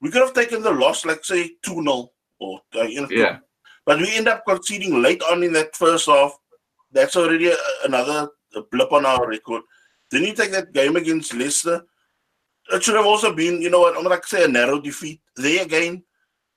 we 0.00 0.10
could 0.10 0.22
have 0.22 0.34
taken 0.34 0.62
the 0.62 0.70
loss, 0.70 1.04
like 1.04 1.24
say 1.24 1.52
2 1.62 1.82
0 1.82 2.10
or, 2.40 2.60
uh, 2.76 2.82
you 2.82 3.02
know, 3.02 3.08
yeah. 3.10 3.38
But 3.86 3.98
we 3.98 4.16
end 4.16 4.28
up 4.28 4.44
conceding 4.46 5.02
late 5.02 5.22
on 5.22 5.42
in 5.42 5.52
that 5.52 5.76
first 5.76 6.06
half. 6.06 6.36
That's 6.92 7.16
already 7.16 7.48
a, 7.48 7.56
another 7.84 8.30
blip 8.70 8.92
on 8.92 9.04
our 9.04 9.26
record. 9.26 9.62
Then 10.10 10.24
you 10.24 10.34
take 10.34 10.52
that 10.52 10.72
game 10.72 10.96
against 10.96 11.34
Leicester. 11.34 11.84
It 12.72 12.82
should 12.82 12.94
have 12.94 13.06
also 13.06 13.34
been, 13.34 13.60
you 13.60 13.68
know 13.68 13.80
what, 13.80 13.96
I'm 13.96 14.04
going 14.04 14.18
to 14.18 14.26
say 14.26 14.44
a 14.44 14.48
narrow 14.48 14.80
defeat. 14.80 15.20
There 15.36 15.62
again, 15.62 16.02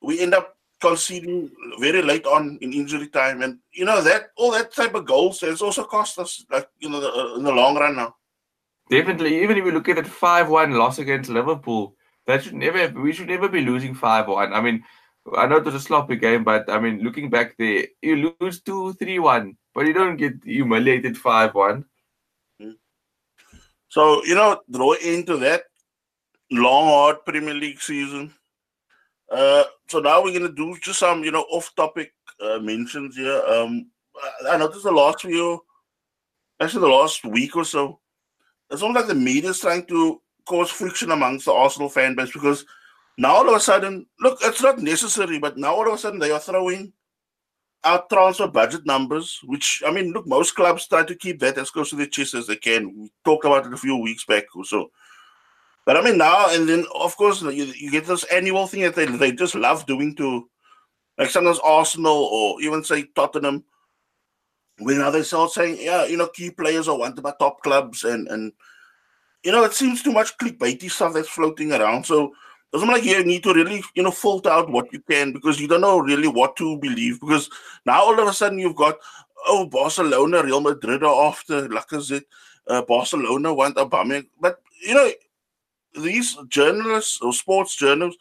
we 0.02 0.20
end 0.22 0.34
up 0.34 0.57
conceding 0.80 1.50
very 1.80 2.02
late 2.02 2.26
on 2.26 2.58
in 2.62 2.74
injury 2.74 3.08
time. 3.08 3.42
And, 3.42 3.60
you 3.72 3.86
know, 3.86 4.02
that 4.02 4.30
all 4.36 4.52
that 4.52 4.74
type 4.74 4.96
of 4.96 5.06
goals 5.06 5.42
has 5.42 5.62
also 5.62 5.84
cost 5.84 6.20
us, 6.20 6.46
like, 6.52 6.68
you 6.80 6.90
know, 6.90 7.00
the, 7.00 7.36
in 7.38 7.44
the 7.44 7.52
long 7.52 7.78
run 7.78 7.96
now. 7.96 8.16
Definitely. 8.90 9.42
Even 9.44 9.58
if 9.58 9.66
you 9.66 9.72
look 9.72 9.90
at 9.90 9.98
that 9.98 10.08
5 10.08 10.50
1 10.50 10.72
loss 10.72 11.00
against 11.00 11.30
Liverpool, 11.30 11.96
that 12.26 12.44
should 12.44 12.54
never, 12.54 12.88
we 13.00 13.12
should 13.12 13.28
never 13.28 13.50
be 13.50 13.62
losing 13.62 13.94
5 13.94 14.28
1. 14.28 14.54
I 14.54 14.62
mean, 14.62 14.84
I 15.36 15.46
know 15.48 15.58
it 15.58 15.66
was 15.66 15.76
a 15.76 15.80
sloppy 15.80 16.16
game, 16.16 16.44
but 16.44 16.70
I 16.70 16.80
mean, 16.80 17.04
looking 17.04 17.30
back 17.30 17.56
there, 17.58 17.86
you 18.02 18.34
lose 18.40 18.62
2 18.62 18.94
3 18.94 19.20
1, 19.20 19.58
but 19.74 19.86
you 19.86 19.94
don't 19.94 20.18
get 20.18 20.34
humiliated 20.44 21.18
5 21.18 21.54
1. 21.54 21.86
Hmm. 22.62 22.72
So, 23.90 24.24
you 24.24 24.36
know, 24.36 24.62
draw 24.70 24.94
into 24.94 25.38
that 25.38 25.64
long, 26.52 26.88
hard 26.88 27.26
Premier 27.26 27.54
League 27.54 27.82
season. 27.82 28.34
Uh, 29.30 29.64
so 29.88 30.00
now 30.00 30.24
we're 30.24 30.38
going 30.38 30.50
to 30.50 30.56
do 30.56 30.78
just 30.82 31.00
some, 31.00 31.24
you 31.24 31.32
know, 31.32 31.46
off 31.52 31.74
topic 31.76 32.14
uh, 32.42 32.60
mentions 32.60 33.16
here. 33.16 33.42
Um, 33.48 33.88
I 34.50 34.58
noticed 34.58 34.84
the 34.84 34.92
last 34.92 35.22
few, 35.22 35.64
actually, 36.60 36.82
the 36.82 36.88
last 36.88 37.26
week 37.26 37.56
or 37.56 37.66
so, 37.66 38.00
it's 38.70 38.82
almost 38.82 39.08
like 39.08 39.08
the 39.08 39.22
media 39.22 39.52
is 39.52 39.60
trying 39.60 39.86
to 39.86 40.22
cause 40.46 40.70
friction 40.70 41.12
amongst 41.12 41.46
the 41.46 41.54
Arsenal 41.54 41.90
fan 41.90 42.16
base 42.16 42.32
because 42.32 42.66
now 43.18 43.36
all 43.36 43.50
of 43.50 43.56
a 43.56 43.60
sudden, 43.60 44.06
look, 44.20 44.38
it's 44.42 44.62
not 44.62 44.80
necessary, 44.80 45.40
but 45.40 45.58
now 45.58 45.76
all 45.76 45.88
of 45.88 45.94
a 45.94 45.98
sudden 45.98 46.20
they 46.20 46.32
are 46.32 46.40
throwing 46.40 46.94
out 47.84 48.10
transfer 48.10 48.48
budget 48.48 48.86
numbers, 48.86 49.40
which 49.46 49.82
I 49.86 49.92
mean, 49.92 50.12
look, 50.12 50.28
most 50.28 50.56
clubs 50.56 50.88
try 50.88 51.04
to 51.04 51.16
keep 51.16 51.40
that 51.40 51.58
as 51.58 51.70
close 51.70 51.90
to 51.92 51.96
their 51.96 52.08
chest 52.08 52.34
as 52.34 52.48
they 52.48 52.56
can. 52.56 52.94
We 52.98 53.12
talked 53.24 53.46
about 53.46 53.66
it 53.66 53.74
a 53.74 53.78
few 53.78 53.98
weeks 53.98 54.26
back 54.26 54.44
or 54.56 54.66
so. 54.66 54.92
But 55.88 55.96
I 55.96 56.02
mean, 56.02 56.18
now 56.18 56.50
and 56.50 56.68
then, 56.68 56.86
of 56.94 57.16
course, 57.16 57.42
you, 57.42 57.50
you 57.52 57.90
get 57.90 58.06
this 58.06 58.26
annual 58.26 58.68
thing 58.68 58.82
that 58.82 58.94
they, 58.94 59.06
they 59.06 59.32
just 59.32 59.56
love 59.56 59.86
doing 59.86 60.14
to, 60.18 60.50
like 61.18 61.30
sometimes 61.30 61.60
Arsenal 61.64 62.12
or 62.30 62.62
even 62.62 62.84
say 62.84 63.06
Tottenham, 63.16 63.64
when 64.80 64.98
now 64.98 65.12
they 65.12 65.24
start 65.24 65.52
saying, 65.52 65.78
yeah, 65.80 66.06
you 66.06 66.18
know, 66.18 66.28
key 66.28 66.52
players 66.52 66.90
are 66.90 66.98
wanted 67.00 67.22
by 67.22 67.32
top 67.40 67.64
clubs, 67.64 68.04
and 68.04 68.28
and 68.28 68.52
you 69.44 69.54
know, 69.54 69.64
it 69.64 69.74
seems 69.74 70.04
too 70.04 70.12
much 70.12 70.38
clickbaity 70.38 70.92
stuff 70.92 71.14
that's 71.14 71.30
floating 71.30 71.72
around. 71.72 72.06
So 72.06 72.34
doesn't 72.74 72.90
like 72.90 73.06
you 73.06 73.24
need 73.24 73.44
to 73.44 73.54
really, 73.54 73.82
you 73.96 74.04
know, 74.04 74.12
filter 74.12 74.50
out 74.50 74.70
what 74.70 74.92
you 74.92 75.00
can 75.00 75.32
because 75.32 75.58
you 75.58 75.70
don't 75.70 75.80
know 75.80 76.00
really 76.00 76.28
what 76.28 76.58
to 76.58 76.78
believe. 76.80 77.22
Because 77.22 77.50
now 77.86 78.02
all 78.02 78.20
of 78.20 78.28
a 78.28 78.34
sudden 78.34 78.60
you've 78.60 78.76
got, 78.76 78.98
oh, 79.46 79.68
Barcelona, 79.68 80.44
Real 80.44 80.60
Madrid 80.60 81.02
are 81.02 81.28
after 81.28 81.70
Lacazette, 81.70 82.26
uh, 82.68 82.82
Barcelona 82.82 83.54
want 83.54 83.78
Aubameyang. 83.78 84.28
But, 84.42 84.60
you 84.86 84.94
know, 84.94 85.10
these 85.98 86.38
journalists 86.48 87.20
or 87.22 87.34
sports 87.34 87.76
journals, 87.76 88.16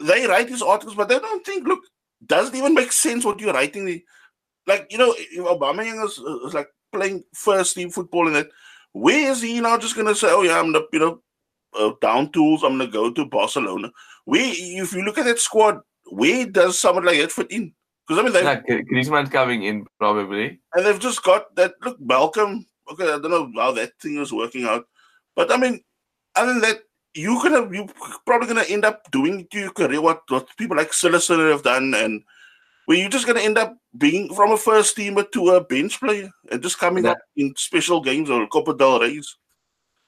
they 0.00 0.26
write 0.26 0.48
these 0.48 0.62
articles, 0.62 0.96
but 0.96 1.08
they 1.08 1.18
don't 1.18 1.44
think, 1.44 1.66
look, 1.66 1.80
does 2.26 2.48
it 2.48 2.54
even 2.56 2.74
make 2.74 2.92
sense 2.92 3.24
what 3.24 3.40
you're 3.40 3.52
writing? 3.52 4.02
Like, 4.66 4.86
you 4.90 4.98
know, 4.98 5.14
if 5.16 5.44
Aubameyang 5.44 6.04
is, 6.04 6.18
is 6.46 6.54
like 6.54 6.68
playing 6.92 7.24
first 7.34 7.74
team 7.74 7.90
football 7.90 8.28
in 8.28 8.36
it, 8.36 8.50
where 8.92 9.32
is 9.32 9.42
he 9.42 9.60
now 9.60 9.76
just 9.78 9.94
going 9.94 10.06
to 10.06 10.14
say, 10.14 10.28
oh, 10.30 10.42
yeah, 10.42 10.58
I'm 10.58 10.72
the, 10.72 10.86
you 10.92 10.98
know, 10.98 11.20
uh, 11.78 11.92
down 12.00 12.30
tools. 12.32 12.62
I'm 12.62 12.78
going 12.78 12.90
to 12.90 12.92
go 12.92 13.10
to 13.10 13.26
Barcelona. 13.26 13.90
Where, 14.24 14.42
if 14.44 14.92
you 14.92 15.02
look 15.02 15.18
at 15.18 15.24
that 15.26 15.38
squad, 15.38 15.80
where 16.10 16.46
does 16.46 16.78
someone 16.78 17.04
like 17.04 17.18
that 17.18 17.32
fit 17.32 17.50
in? 17.50 17.74
Because 18.06 18.20
I 18.20 18.24
mean, 18.24 18.32
they've 18.34 18.44
yeah, 18.44 18.82
Griezmann's 18.82 19.30
coming 19.30 19.62
in 19.62 19.86
probably, 19.98 20.60
and 20.74 20.84
they've 20.84 21.00
just 21.00 21.22
got 21.22 21.54
that. 21.56 21.72
Look, 21.82 21.98
Malcom. 22.00 22.66
Okay, 22.92 23.04
I 23.04 23.18
don't 23.18 23.30
know 23.30 23.50
how 23.56 23.72
that 23.72 23.92
thing 24.00 24.18
is 24.18 24.30
working 24.30 24.64
out, 24.64 24.84
but 25.34 25.50
I 25.50 25.56
mean, 25.56 25.80
other 26.36 26.52
than 26.52 26.62
that, 26.62 26.80
you're 27.14 27.40
gonna 27.42 27.72
you 27.72 27.88
probably 28.26 28.48
gonna 28.48 28.62
end 28.68 28.84
up 28.84 29.10
doing 29.10 29.46
to 29.50 29.58
your 29.58 29.70
career 29.70 30.00
what, 30.00 30.22
what 30.28 30.48
people 30.56 30.76
like 30.76 30.90
Cillessen 30.90 31.50
have 31.50 31.62
done, 31.62 31.94
and 31.94 32.22
where 32.86 32.98
you're 32.98 33.08
just 33.08 33.26
gonna 33.26 33.40
end 33.40 33.58
up 33.58 33.76
being 33.96 34.34
from 34.34 34.52
a 34.52 34.56
first 34.56 34.96
teamer 34.96 35.30
to 35.32 35.50
a 35.50 35.64
bench 35.64 36.00
player 36.00 36.30
and 36.50 36.62
just 36.62 36.78
coming 36.78 37.06
up 37.06 37.18
in 37.36 37.54
special 37.56 38.00
games 38.00 38.30
or 38.30 38.46
Copa 38.48 38.74
del 38.74 39.00
Rey's. 39.00 39.36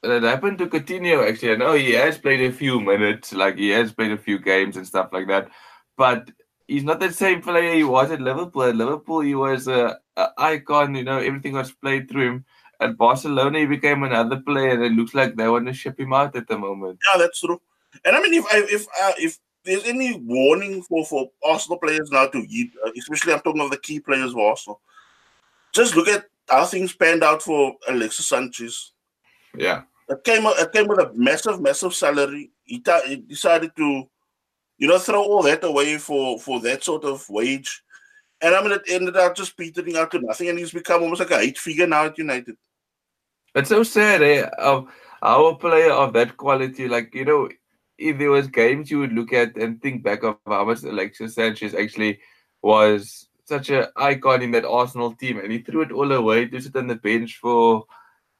It 0.02 0.22
happened 0.22 0.58
to 0.58 0.66
Coutinho 0.66 1.28
actually. 1.28 1.52
I 1.52 1.56
know 1.56 1.72
he 1.74 1.92
has 1.92 2.18
played 2.18 2.40
a 2.40 2.52
few 2.52 2.80
minutes, 2.80 3.32
like 3.32 3.56
he 3.56 3.70
has 3.70 3.92
played 3.92 4.12
a 4.12 4.18
few 4.18 4.38
games 4.38 4.76
and 4.76 4.86
stuff 4.86 5.08
like 5.12 5.26
that, 5.28 5.48
but 5.96 6.30
he's 6.68 6.84
not 6.84 7.00
the 7.00 7.12
same 7.12 7.42
player 7.42 7.74
he 7.74 7.84
was 7.84 8.10
at 8.10 8.20
Liverpool. 8.20 8.64
At 8.64 8.76
Liverpool, 8.76 9.20
he 9.20 9.34
was 9.34 9.68
a, 9.68 9.98
a 10.16 10.28
icon. 10.38 10.94
You 10.94 11.04
know, 11.04 11.18
everything 11.18 11.54
was 11.54 11.72
played 11.72 12.08
through 12.08 12.26
him. 12.26 12.44
At 12.80 12.96
Barcelona, 12.96 13.60
he 13.60 13.66
became 13.66 14.02
another 14.02 14.36
player, 14.36 14.70
and 14.70 14.84
it 14.84 14.92
looks 14.92 15.14
like 15.14 15.34
they 15.34 15.48
want 15.48 15.66
to 15.66 15.72
ship 15.72 15.98
him 15.98 16.12
out 16.12 16.36
at 16.36 16.46
the 16.46 16.58
moment. 16.58 16.98
Yeah, 17.10 17.20
that's 17.20 17.40
true. 17.40 17.60
And 18.04 18.14
I 18.14 18.20
mean, 18.20 18.34
if 18.34 18.44
I, 18.46 18.66
if 18.68 18.86
uh, 19.00 19.12
if 19.18 19.38
there's 19.64 19.84
any 19.84 20.18
warning 20.18 20.82
for 20.82 21.04
for 21.04 21.30
Arsenal 21.44 21.78
players 21.78 22.10
now 22.10 22.26
to 22.26 22.38
eat, 22.38 22.72
uh, 22.84 22.90
especially 22.98 23.32
I'm 23.32 23.40
talking 23.40 23.62
of 23.62 23.70
the 23.70 23.78
key 23.78 24.00
players 24.00 24.32
for 24.32 24.50
Arsenal, 24.50 24.80
just 25.72 25.96
look 25.96 26.08
at 26.08 26.26
how 26.48 26.64
things 26.66 26.94
panned 26.94 27.24
out 27.24 27.42
for 27.42 27.74
Alexis 27.88 28.28
Sanchez. 28.28 28.92
Yeah, 29.56 29.82
it 30.08 30.22
came 30.24 30.42
it 30.46 30.72
came 30.72 30.86
with 30.86 31.00
a 31.00 31.12
massive, 31.14 31.60
massive 31.60 31.94
salary. 31.94 32.50
He, 32.64 32.80
ta- 32.80 33.02
he 33.06 33.16
decided 33.16 33.74
to, 33.76 34.08
you 34.78 34.88
know, 34.88 34.98
throw 34.98 35.22
all 35.22 35.42
that 35.42 35.64
away 35.64 35.98
for 35.98 36.38
for 36.38 36.60
that 36.60 36.84
sort 36.84 37.04
of 37.04 37.28
wage. 37.28 37.82
And 38.40 38.54
I 38.54 38.62
mean, 38.62 38.72
it 38.72 38.82
ended 38.88 39.16
up 39.16 39.34
just 39.34 39.56
petering 39.56 39.96
out 39.96 40.10
to 40.10 40.20
nothing, 40.20 40.48
and 40.48 40.58
he's 40.58 40.72
become 40.72 41.02
almost 41.02 41.20
like 41.20 41.30
a 41.30 41.38
eight 41.38 41.58
figure 41.58 41.86
now 41.86 42.04
at 42.04 42.18
United. 42.18 42.56
It's 43.56 43.70
so 43.70 43.82
sad, 43.82 44.22
eh? 44.22 44.46
Of 44.58 44.86
our 45.22 45.54
player 45.56 45.90
of 45.90 46.12
that 46.12 46.36
quality, 46.36 46.88
like 46.88 47.14
you 47.14 47.24
know, 47.24 47.48
if 47.96 48.18
there 48.18 48.30
was 48.30 48.48
games 48.48 48.90
you 48.90 48.98
would 48.98 49.14
look 49.14 49.32
at 49.32 49.56
and 49.56 49.80
think 49.80 50.02
back 50.02 50.22
of 50.24 50.36
how 50.46 50.66
much 50.66 50.82
Alexis 50.82 51.34
Sanchez 51.34 51.74
actually 51.74 52.20
was 52.60 53.28
such 53.46 53.70
an 53.70 53.86
icon 53.96 54.42
in 54.42 54.50
that 54.50 54.66
Arsenal 54.66 55.14
team, 55.14 55.38
and 55.38 55.50
he 55.50 55.60
threw 55.60 55.80
it 55.80 55.90
all 55.90 56.12
away 56.12 56.44
to 56.46 56.60
sit 56.60 56.76
on 56.76 56.86
the 56.86 56.96
bench 56.96 57.38
for 57.38 57.86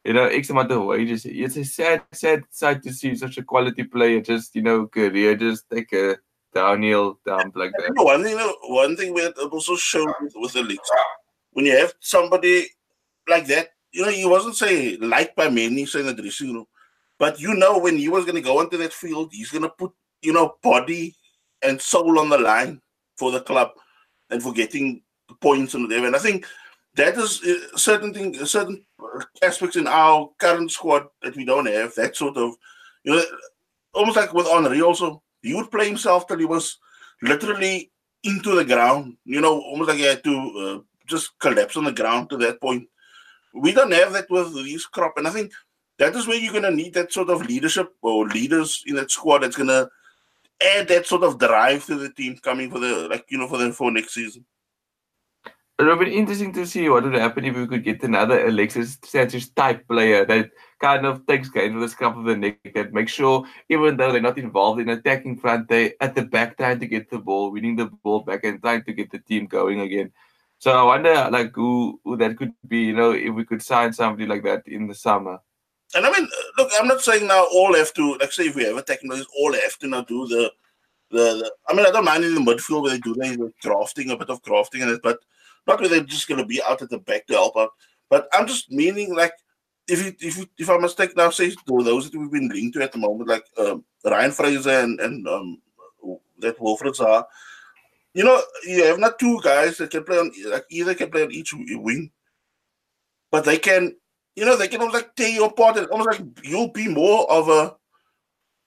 you 0.05 0.13
know 0.13 0.27
X 0.27 0.51
amount 0.51 0.71
of 0.73 0.85
wages. 0.85 1.25
It's 1.25 1.57
a 1.57 1.65
sad, 1.65 2.03
sad 2.13 2.45
sight 2.51 2.83
to 2.83 2.93
see 2.93 3.15
such 3.15 3.39
a 3.39 3.43
quality 3.43 3.85
player 3.85 4.21
just 4.21 4.55
you 4.55 4.61
know 4.61 4.87
career 4.87 5.35
just 5.35 5.65
take 5.71 5.95
a 5.95 6.19
downhill 6.53 7.19
dump 7.25 7.57
like 7.57 7.73
that. 7.79 7.93
one 7.97 8.23
thing, 8.23 8.37
one 8.65 8.97
thing 8.97 9.15
we 9.15 9.27
also 9.27 9.77
showed 9.77 10.13
with, 10.21 10.35
with 10.37 10.57
Alexis, 10.57 10.91
when 11.53 11.65
you 11.65 11.73
have 11.73 11.95
somebody 12.01 12.67
like 13.27 13.47
that 13.47 13.71
you 13.97 14.03
know, 14.05 14.11
he 14.11 14.27
wasn't 14.27 14.55
say 14.55 14.99
liked 14.99 15.35
by 15.37 15.49
many 15.49 15.81
in 15.81 16.07
the 16.07 16.15
dressing 16.15 16.53
room, 16.53 16.67
but 17.19 17.41
you 17.41 17.55
know 17.55 17.79
when 17.79 17.97
he 17.97 18.11
was 18.11 18.27
going 18.27 18.35
to 18.35 18.43
go 18.43 18.61
into 18.61 18.77
that 18.77 18.93
field, 18.93 19.31
he's 19.33 19.51
going 19.51 19.63
to 19.63 19.71
put 19.71 19.91
you 20.21 20.35
know 20.35 20.57
body 20.63 21.17
and 21.63 21.81
soul 21.81 22.19
on 22.19 22.29
the 22.29 22.37
line 22.37 22.79
for 23.17 23.31
the 23.31 23.41
club 23.41 23.71
and 24.29 24.43
for 24.43 24.53
getting 24.53 25.01
points 25.41 25.73
and 25.73 25.85
whatever. 25.85 26.07
And 26.07 26.15
I 26.15 26.19
think 26.19 26.45
that 26.97 27.17
is 27.17 27.43
uh, 27.43 27.79
certain 27.79 28.13
thing, 28.13 28.35
certain 28.45 28.85
aspects 29.43 29.77
in 29.77 29.87
our 29.87 30.29
current 30.39 30.71
squad 30.71 31.07
that 31.23 31.35
we 31.35 31.47
don't 31.47 31.67
have. 31.67 31.95
That 31.95 32.17
sort 32.17 32.37
of, 32.37 32.55
you 33.03 33.15
know, 33.15 33.25
almost 33.95 34.19
like 34.19 34.35
with 34.35 34.47
Henry 34.47 34.83
also, 34.83 35.23
he 35.41 35.55
would 35.55 35.71
play 35.71 35.87
himself 35.87 36.27
till 36.27 36.39
he 36.39 36.45
was 36.45 36.77
literally 37.23 37.91
into 38.25 38.55
the 38.55 38.65
ground. 38.65 39.17
You 39.25 39.41
know, 39.41 39.59
almost 39.59 39.89
like 39.89 39.99
he 39.99 40.05
had 40.05 40.23
to 40.25 40.37
uh, 40.59 40.79
just 41.07 41.39
collapse 41.39 41.79
on 41.79 41.85
the 41.85 41.93
ground 41.93 42.29
to 42.29 42.37
that 42.39 42.61
point 42.61 42.87
we 43.61 43.73
don't 43.73 43.93
have 43.93 44.13
that 44.13 44.31
with 44.31 44.55
this 44.55 44.87
crop, 44.87 45.15
and 45.17 45.27
I 45.27 45.31
think 45.31 45.53
that 45.99 46.15
is 46.15 46.27
where 46.27 46.39
you're 46.39 46.53
going 46.53 46.65
to 46.65 46.71
need 46.71 46.95
that 46.95 47.13
sort 47.13 47.31
of 47.31 47.47
leadership 47.47 47.95
or 48.03 48.27
leaders 48.29 48.83
in 48.87 48.97
that 48.97 49.11
squad 49.11 49.39
that's 49.39 49.57
going 49.57 49.69
to 49.69 49.89
add 50.63 50.89
that 50.89 51.07
sort 51.07 51.23
of 51.23 51.39
drive 51.39 51.85
to 51.87 51.97
the 51.97 52.11
team 52.11 52.37
coming 52.43 52.71
for 52.71 52.79
the 52.79 53.09
like 53.09 53.27
you 53.29 53.39
know 53.39 53.49
for 53.49 53.59
the 53.59 53.73
for 53.73 53.91
next 53.91 54.15
season. 54.15 54.45
It 55.79 55.85
would 55.85 56.01
be 56.01 56.17
interesting 56.17 56.55
to 56.55 56.67
see 56.67 56.89
what 56.89 57.05
would 57.05 57.13
happen 57.13 57.45
if 57.45 57.55
we 57.55 57.67
could 57.67 57.85
get 57.85 58.03
another 58.03 58.47
Alexis 58.47 58.97
Sanchez 59.05 59.51
type 59.51 59.87
player 59.87 60.25
that 60.25 60.51
kind 60.81 61.05
of 61.05 61.27
takes 61.27 61.51
games 61.51 61.75
with 61.75 61.83
the 61.83 61.89
scruff 61.91 62.17
of 62.17 62.25
the 62.25 62.35
neck, 62.35 62.59
that 62.75 62.95
makes 62.95 63.13
sure 63.13 63.45
even 63.69 63.99
though 63.99 64.11
they're 64.11 64.23
not 64.23 64.39
involved 64.39 64.81
in 64.81 64.89
attacking 64.89 65.37
front, 65.37 65.69
they 65.69 65.93
at 66.01 66.15
the 66.15 66.23
back 66.23 66.57
trying 66.57 66.81
to 66.81 66.87
get 66.87 67.11
the 67.11 67.19
ball, 67.19 67.53
winning 67.53 67.77
the 67.77 67.87
ball 68.03 68.21
back 68.21 68.45
and 68.45 68.63
trying 68.63 68.85
to 68.85 68.93
get 68.95 69.11
the 69.11 69.19
team 69.19 69.45
going 69.45 69.81
again. 69.81 70.11
So 70.59 70.73
I 70.73 70.83
wonder, 70.83 71.29
like, 71.31 71.55
who, 71.55 72.01
who 72.05 72.17
that 72.17 72.37
could 72.37 72.53
be. 72.67 72.85
You 72.85 72.95
know, 72.95 73.13
if 73.13 73.35
we 73.35 73.45
could 73.45 73.63
sign 73.63 73.93
somebody 73.93 74.27
like 74.27 74.43
that 74.45 74.67
in 74.67 74.87
the 74.87 74.95
summer. 74.95 75.39
And 75.95 76.05
I 76.05 76.11
mean, 76.11 76.29
look, 76.59 76.71
I'm 76.79 76.89
not 76.89 77.01
saying 77.01 77.27
now 77.27 77.47
all 77.53 77.75
have 77.75 77.93
to. 77.95 78.17
Like, 78.17 78.33
say 78.33 78.49
if 78.49 78.57
we 78.57 78.65
have 78.65 78.77
a 78.77 78.83
technology, 78.83 79.27
all 79.39 79.53
have 79.53 79.79
to 79.79 79.87
now 79.87 80.03
do 80.03 80.27
the, 80.27 80.53
the, 81.11 81.19
the. 81.19 81.53
I 81.69 81.75
mean, 81.75 81.87
I 81.87 81.91
don't 81.91 82.05
mind 82.05 82.25
in 82.25 82.35
the 82.35 82.41
midfield 82.41 82.83
where 82.83 82.93
they 82.93 82.99
do 82.99 83.15
the 83.15 83.53
crafting, 83.63 84.11
a 84.11 84.17
bit 84.17 84.31
of 84.31 84.43
crafting 84.43 84.83
in 84.83 84.89
it, 84.89 85.01
but 85.03 85.19
not 85.67 85.81
where 85.81 85.89
they're 85.89 86.01
just 86.01 86.29
going 86.29 86.41
to 86.41 86.47
be 86.47 86.63
out 86.63 86.83
at 86.83 86.91
the 86.91 86.99
back 86.99 87.27
to 87.27 87.35
help 87.35 87.57
out. 87.57 87.71
But 88.09 88.29
I'm 88.33 88.47
just 88.47 88.71
meaning 88.71 89.15
like, 89.15 89.33
if 89.89 90.05
you, 90.05 90.13
if 90.21 90.39
you, 90.39 90.47
if 90.59 90.71
I 90.71 90.79
must 90.79 90.97
take 90.97 91.17
now, 91.17 91.31
say 91.31 91.53
those 91.67 92.11
that 92.11 92.19
we've 92.19 92.31
been 92.31 92.49
linked 92.49 92.77
to 92.77 92.83
at 92.83 92.93
the 92.93 92.99
moment, 92.99 93.29
like 93.29 93.45
um, 93.59 93.85
Ryan 94.05 94.33
Fraser 94.33 94.71
and 94.71 94.99
and 95.01 95.29
um, 95.29 95.59
that 96.39 96.59
Wilfried 96.59 96.97
Zaha 96.97 97.25
you 98.17 98.25
know, 98.25 98.41
you 98.65 98.83
have 98.85 98.99
not 98.99 99.19
two 99.19 99.39
guys 99.43 99.77
that 99.77 99.91
can 99.91 100.03
play 100.03 100.17
on 100.17 100.33
like 100.47 100.65
either 100.71 100.95
can 100.95 101.11
play 101.11 101.23
on 101.23 101.31
each 101.31 101.53
wing, 101.53 102.11
but 103.31 103.45
they 103.45 103.59
can, 103.59 103.95
you 104.35 104.47
know, 104.47 104.57
they 104.57 104.69
can 104.69 104.81
almost 104.81 104.95
like 104.95 105.15
tear 105.15 105.29
you 105.29 105.45
apart. 105.45 105.77
And 105.77 105.87
almost 105.89 106.19
like 106.19 106.27
you'll 106.43 106.73
be 106.73 106.89
more 106.89 107.31
of 107.31 107.51
a 107.51 107.77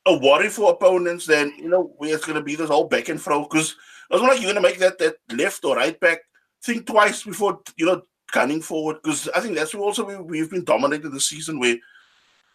a 0.05 0.17
worry 0.19 0.49
for 0.49 0.71
opponents 0.71 1.25
than 1.25 1.51
you 1.57 1.67
know 1.67 1.95
where 1.97 2.13
it's 2.13 2.25
gonna 2.25 2.43
be 2.43 2.53
this 2.53 2.69
whole 2.69 2.87
back 2.87 3.09
and 3.09 3.19
throw. 3.19 3.41
Because 3.41 3.75
it's 4.11 4.21
not 4.21 4.29
like 4.29 4.39
you're 4.39 4.53
gonna 4.53 4.61
make 4.61 4.77
that 4.77 4.99
that 4.99 5.15
left 5.35 5.65
or 5.65 5.77
right 5.77 5.99
back 5.99 6.19
think 6.63 6.85
twice 6.85 7.23
before 7.23 7.59
you 7.75 7.87
know 7.87 8.03
gunning 8.31 8.61
forward. 8.61 8.97
Because 9.03 9.29
I 9.29 9.39
think 9.39 9.55
that's 9.55 9.73
also 9.73 10.05
we, 10.05 10.15
we've 10.17 10.51
been 10.51 10.63
dominated 10.63 11.09
this 11.09 11.27
season 11.27 11.59
where 11.59 11.77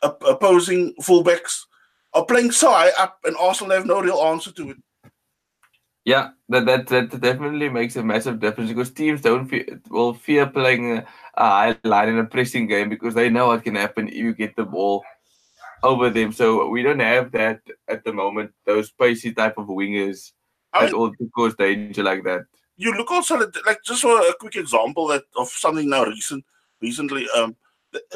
opposing 0.00 0.94
fullbacks 1.02 1.62
are 2.12 2.24
playing 2.24 2.52
so 2.52 2.70
high 2.70 2.92
up, 3.00 3.18
and 3.24 3.36
Arsenal 3.36 3.74
have 3.74 3.84
no 3.84 4.00
real 4.00 4.18
answer 4.18 4.52
to 4.52 4.70
it. 4.70 4.76
Yeah, 6.04 6.30
that, 6.50 6.66
that 6.66 6.86
that 6.88 7.20
definitely 7.20 7.70
makes 7.70 7.96
a 7.96 8.02
massive 8.02 8.38
difference 8.38 8.68
because 8.68 8.90
teams 8.90 9.22
don't 9.22 9.48
fear, 9.48 9.80
will 9.88 10.12
fear 10.12 10.46
playing 10.46 10.98
a, 10.98 11.04
high 11.34 11.78
line 11.82 12.10
in 12.10 12.18
a 12.18 12.26
pressing 12.26 12.66
game 12.66 12.90
because 12.90 13.14
they 13.14 13.30
know 13.30 13.46
what 13.46 13.64
can 13.64 13.74
happen 13.74 14.08
if 14.08 14.14
you 14.14 14.34
get 14.34 14.54
the 14.54 14.64
ball 14.64 15.02
over 15.82 16.10
them. 16.10 16.30
So 16.32 16.68
we 16.68 16.82
don't 16.82 17.00
have 17.00 17.32
that 17.32 17.60
at 17.88 18.04
the 18.04 18.12
moment. 18.12 18.52
Those 18.66 18.92
spacey 18.92 19.34
type 19.34 19.56
of 19.56 19.66
wingers 19.68 20.32
that 20.78 20.92
all 20.92 21.10
cause 21.34 21.54
danger 21.54 22.02
like 22.02 22.22
that. 22.24 22.44
You 22.76 22.92
look 22.92 23.10
also 23.10 23.38
like 23.64 23.82
just 23.82 24.02
for 24.02 24.20
a 24.20 24.34
quick 24.38 24.56
example 24.56 25.06
that 25.08 25.22
of 25.36 25.48
something 25.48 25.88
now 25.88 26.04
recent 26.04 26.44
recently, 26.82 27.26
um, 27.34 27.56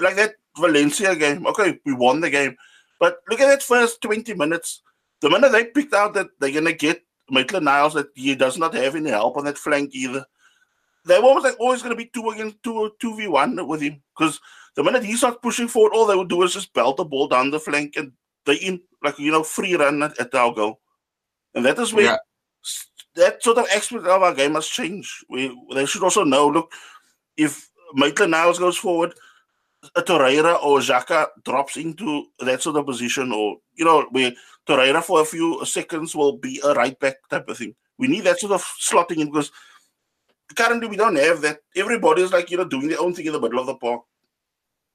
like 0.00 0.16
that 0.16 0.34
Valencia 0.58 1.16
game. 1.16 1.46
Okay, 1.46 1.78
we 1.86 1.94
won 1.94 2.20
the 2.20 2.28
game, 2.28 2.54
but 3.00 3.20
look 3.30 3.40
at 3.40 3.46
that 3.46 3.62
first 3.62 4.02
twenty 4.02 4.34
minutes. 4.34 4.82
The 5.20 5.30
minute 5.30 5.52
they 5.52 5.64
picked 5.64 5.94
out 5.94 6.12
that 6.14 6.28
they're 6.38 6.52
gonna 6.52 6.72
get 6.72 7.02
Maitland 7.30 7.64
Niles 7.64 7.94
that 7.94 8.08
he 8.14 8.34
does 8.34 8.58
not 8.58 8.74
have 8.74 8.94
any 8.94 9.10
help 9.10 9.36
on 9.36 9.44
that 9.44 9.58
flank 9.58 9.94
either. 9.94 10.24
They 11.04 11.18
were 11.18 11.26
almost 11.26 11.44
like 11.44 11.56
oh, 11.60 11.66
always 11.66 11.82
going 11.82 11.96
to 11.96 12.02
be 12.02 12.10
two 12.12 12.28
against 12.30 12.62
two, 12.62 12.92
two 13.00 13.16
v 13.16 13.28
one 13.28 13.66
with 13.66 13.80
him 13.80 14.02
because 14.16 14.40
the 14.74 14.84
minute 14.84 15.04
he 15.04 15.16
starts 15.16 15.38
pushing 15.42 15.68
forward, 15.68 15.92
all 15.92 16.06
they 16.06 16.16
would 16.16 16.28
do 16.28 16.42
is 16.42 16.52
just 16.52 16.72
belt 16.74 16.96
the 16.96 17.04
ball 17.04 17.28
down 17.28 17.50
the 17.50 17.60
flank 17.60 17.96
and 17.96 18.12
they 18.44 18.56
in 18.56 18.80
like 19.02 19.18
you 19.18 19.30
know 19.30 19.42
free 19.42 19.74
run 19.74 20.02
at, 20.02 20.18
at 20.18 20.34
our 20.34 20.52
goal, 20.52 20.80
and 21.54 21.64
that 21.64 21.78
is 21.78 21.92
where 21.92 22.04
yeah. 22.04 22.16
that 23.14 23.42
sort 23.42 23.58
of 23.58 23.66
aspect 23.74 24.06
of 24.06 24.22
our 24.22 24.34
game 24.34 24.52
must 24.52 24.72
change. 24.72 25.24
We 25.28 25.56
they 25.74 25.86
should 25.86 26.02
also 26.02 26.24
know 26.24 26.48
look 26.48 26.72
if 27.36 27.70
Maitland 27.94 28.32
Niles 28.32 28.58
goes 28.58 28.76
forward, 28.76 29.14
Torreira 29.98 30.62
or 30.62 30.78
Xhaka 30.80 31.28
drops 31.44 31.76
into 31.76 32.26
that 32.40 32.62
sort 32.62 32.76
of 32.76 32.86
position, 32.86 33.32
or 33.32 33.56
you 33.74 33.84
know, 33.84 34.06
where 34.10 34.32
Torreira 34.66 35.02
for 35.02 35.20
a 35.20 35.24
few 35.24 35.64
seconds 35.64 36.14
will 36.14 36.36
be 36.36 36.60
a 36.64 36.74
right 36.74 36.98
back 36.98 37.16
type 37.28 37.48
of 37.48 37.58
thing. 37.58 37.74
We 37.98 38.08
need 38.08 38.24
that 38.24 38.40
sort 38.40 38.52
of 38.52 38.62
slotting 38.62 39.18
in 39.18 39.30
because 39.30 39.50
currently 40.56 40.88
we 40.88 40.96
don't 40.96 41.16
have 41.16 41.40
that. 41.42 41.60
Everybody 41.76 42.22
is 42.22 42.32
like 42.32 42.50
you 42.50 42.56
know 42.56 42.64
doing 42.64 42.88
their 42.88 43.00
own 43.00 43.14
thing 43.14 43.26
in 43.26 43.32
the 43.32 43.40
middle 43.40 43.60
of 43.60 43.66
the 43.66 43.74
park. 43.76 44.02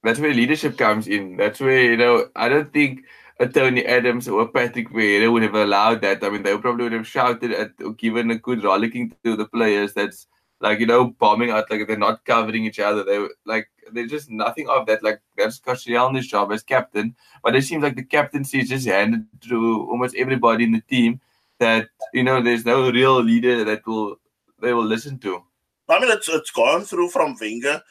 That's 0.03 0.19
where 0.19 0.33
leadership 0.33 0.77
comes 0.77 1.07
in. 1.07 1.37
That's 1.37 1.59
where 1.59 1.83
you 1.83 1.97
know 1.97 2.27
I 2.35 2.49
don't 2.49 2.71
think 2.73 3.01
a 3.39 3.47
Tony 3.47 3.85
Adams 3.85 4.27
or 4.27 4.41
a 4.41 4.47
Patrick 4.47 4.89
Vieira 4.89 5.31
would 5.31 5.43
have 5.43 5.55
allowed 5.55 6.01
that. 6.01 6.23
I 6.23 6.29
mean, 6.29 6.43
they 6.43 6.57
probably 6.57 6.83
would 6.83 6.93
have 6.93 7.07
shouted 7.07 7.51
at 7.51 7.71
or 7.83 7.93
given 7.93 8.31
a 8.31 8.37
good 8.37 8.63
rollicking 8.63 9.15
to 9.23 9.35
the 9.35 9.47
players. 9.47 9.93
That's 9.93 10.27
like 10.63 10.79
you 10.79 10.85
know 10.85 11.09
bombing 11.19 11.51
out 11.51 11.69
like 11.69 11.85
they're 11.85 11.97
not 11.97 12.23
covering 12.23 12.65
each 12.65 12.79
other. 12.79 13.03
They 13.03 13.27
like 13.45 13.67
there's 13.91 14.09
just 14.09 14.29
nothing 14.29 14.69
of 14.69 14.87
that. 14.87 15.03
Like 15.03 15.21
that's 15.37 15.59
Koscielny's 15.59 16.27
job 16.27 16.53
as 16.53 16.63
captain, 16.63 17.15
but 17.43 17.55
it 17.55 17.63
seems 17.63 17.83
like 17.83 17.97
the 17.97 18.03
captaincy 18.03 18.61
is 18.61 18.69
just 18.69 18.87
handed 18.87 19.27
to 19.49 19.85
almost 19.89 20.15
everybody 20.15 20.63
in 20.63 20.71
the 20.71 20.81
team. 20.81 21.19
That 21.59 21.89
you 22.13 22.23
know 22.23 22.41
there's 22.41 22.65
no 22.65 22.89
real 22.89 23.21
leader 23.21 23.63
that 23.65 23.85
will 23.85 24.15
they 24.61 24.73
will 24.73 24.85
listen 24.85 25.19
to. 25.19 25.43
I 25.89 25.99
mean, 25.99 26.09
it's 26.09 26.29
it's 26.29 26.51
gone 26.51 26.85
through 26.85 27.09
from 27.09 27.35
Wenger 27.39 27.81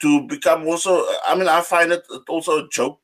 to 0.00 0.26
become 0.26 0.66
also. 0.66 1.04
I 1.26 1.34
mean, 1.36 1.48
I 1.48 1.60
find 1.60 1.92
it 1.92 2.02
also 2.28 2.64
a 2.64 2.68
joke 2.68 2.98